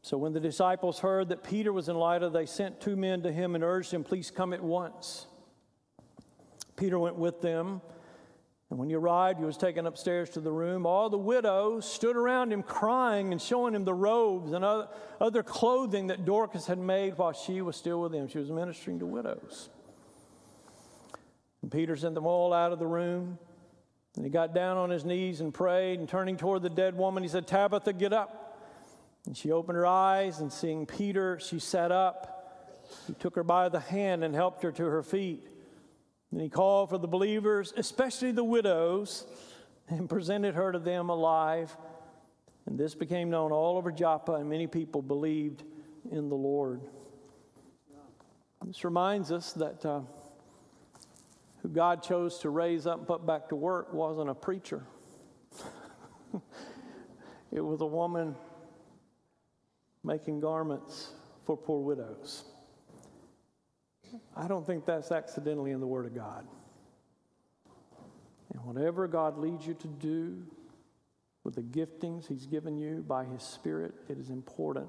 So 0.04 0.18
when 0.18 0.34
the 0.34 0.39
disciples 0.41 0.99
heard 0.99 1.30
that 1.30 1.45
Peter 1.45 1.72
was 1.72 1.88
in 1.88 1.95
Lydda, 1.95 2.30
they 2.30 2.45
sent 2.45 2.82
two 2.82 2.97
men 2.97 3.24
to 3.24 3.32
him 3.32 3.56
and 3.56 3.64
urged 3.64 3.91
him, 3.91 4.04
Please 4.04 4.30
come 4.30 4.51
at 4.51 4.62
once. 4.62 5.28
Peter 6.76 6.99
went 6.99 7.16
with 7.16 7.41
them. 7.41 7.82
And 8.70 8.78
when 8.80 8.89
he 8.89 8.95
arrived, 8.95 9.39
he 9.39 9.45
was 9.45 9.56
taken 9.56 9.86
upstairs 9.86 10.32
to 10.32 10.41
the 10.41 10.51
room. 10.51 10.86
All 10.86 11.10
the 11.10 11.18
widows 11.18 11.89
stood 11.89 12.18
around 12.18 12.51
him 12.51 12.64
crying 12.64 13.32
and 13.32 13.41
showing 13.41 13.74
him 13.74 13.86
the 13.86 13.93
robes 13.93 14.51
and 14.51 14.66
other, 14.66 15.43
clothing 15.43 16.08
that 16.08 16.26
Dorcas 16.26 16.66
had 16.68 16.80
made 16.80 17.18
while 17.18 17.32
she 17.32 17.62
was 17.62 17.78
still 17.78 18.01
with 18.01 18.14
him. 18.14 18.28
She 18.28 18.39
was 18.39 18.51
ministering 18.51 18.99
to 18.99 19.06
widows. 19.06 19.70
And 21.62 21.72
Peter 21.72 21.95
sent 21.95 22.16
them 22.16 22.26
all 22.26 22.51
out 22.51 22.74
of 22.74 22.80
the 22.80 22.88
room. 22.88 23.38
And 24.18 24.26
he 24.26 24.32
got 24.32 24.54
down 24.54 24.76
on 24.76 24.89
his 24.89 25.06
knees 25.06 25.39
and 25.39 25.54
prayed. 25.54 25.99
And 25.99 26.10
turning 26.10 26.36
toward 26.36 26.62
the 26.62 26.70
dead 26.70 26.97
woman, 26.97 27.24
he 27.24 27.30
said, 27.30 27.47
Tabitha, 27.47 27.93
get 27.93 28.12
up. 28.12 28.43
And 29.26 29.38
she 29.38 29.51
opened 29.51 29.78
her 29.78 29.86
eyes, 29.86 30.39
and 30.39 30.51
seeing 30.51 30.86
Peter, 30.86 31.39
she 31.39 31.59
sat 31.59 31.91
up. 31.91 32.86
He 33.07 33.13
took 33.13 33.36
her 33.36 33.43
by 33.43 33.69
the 33.69 33.80
hand 33.80 34.24
and 34.24 34.36
helped 34.36 34.63
her 34.63 34.71
to 34.71 34.84
her 34.84 35.01
feet. 35.01 35.47
And 36.32 36.41
he 36.41 36.49
called 36.49 36.89
for 36.89 36.97
the 36.97 37.07
believers, 37.07 37.74
especially 37.78 38.32
the 38.32 38.43
widows, 38.43 39.26
and 39.88 40.09
presented 40.09 40.55
her 40.55 40.71
to 40.71 40.80
them 40.80 41.09
alive. 41.09 41.76
And 42.65 42.78
this 42.78 42.95
became 42.95 43.30
known 43.30 43.51
all 43.51 43.78
over 43.78 43.91
Joppa, 43.91 44.34
and 44.34 44.49
many 44.49 44.67
people 44.67 45.01
believed 45.01 45.63
in 46.11 46.30
the 46.30 46.36
Lord. 46.36 46.82
This 48.65 48.84
reminds 48.86 49.32
us 49.32 49.53
that 49.53 49.86
uh, 49.86 50.01
who 51.61 51.69
God 51.69 52.01
chose 52.01 52.39
to 52.39 52.49
raise 52.49 52.88
up 52.88 52.99
and 52.99 53.07
put 53.07 53.26
back 53.26 53.49
to 53.49 53.55
work 53.55 53.93
wasn't 53.93 54.30
a 54.30 54.36
preacher, 54.36 54.84
it 57.51 57.61
was 57.61 57.82
a 57.82 57.86
woman 57.86 58.36
making 60.04 60.39
garments 60.39 61.12
for 61.45 61.58
poor 61.58 61.82
widows. 61.82 62.45
I 64.36 64.47
don't 64.47 64.66
think 64.66 64.86
that's 64.86 65.12
accidentally 65.12 65.72
in 65.72 65.80
the 65.80 65.88
Word 65.88 66.06
of 66.06 66.16
God. 66.16 66.45
And 68.54 68.64
whatever 68.66 69.08
God 69.08 69.38
leads 69.38 69.66
you 69.66 69.74
to 69.76 69.88
do 69.88 70.43
with 71.43 71.56
the 71.56 71.62
giftings 71.62 72.28
He's 72.28 72.45
given 72.45 72.78
you 72.78 73.04
by 73.08 73.26
His 73.26 73.41
Spirit, 73.41 73.93
it 74.10 74.18
is 74.18 74.30
important. 74.30 74.88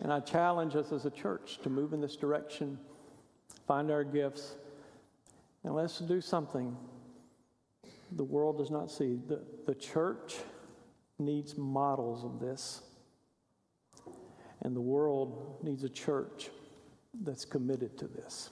And 0.00 0.12
I 0.12 0.20
challenge 0.20 0.74
us 0.74 0.90
as 0.90 1.06
a 1.06 1.10
church 1.10 1.58
to 1.62 1.70
move 1.70 1.92
in 1.92 2.00
this 2.00 2.16
direction, 2.16 2.78
find 3.66 3.90
our 3.90 4.02
gifts, 4.02 4.56
and 5.62 5.74
let's 5.74 5.98
do 6.00 6.20
something 6.20 6.76
the 8.12 8.24
world 8.24 8.58
does 8.58 8.70
not 8.70 8.90
see. 8.90 9.18
The, 9.26 9.42
the 9.66 9.74
church 9.74 10.36
needs 11.18 11.56
models 11.56 12.24
of 12.24 12.40
this, 12.40 12.82
and 14.62 14.74
the 14.74 14.80
world 14.80 15.58
needs 15.62 15.84
a 15.84 15.88
church 15.88 16.50
that's 17.22 17.44
committed 17.44 17.96
to 17.98 18.06
this. 18.06 18.50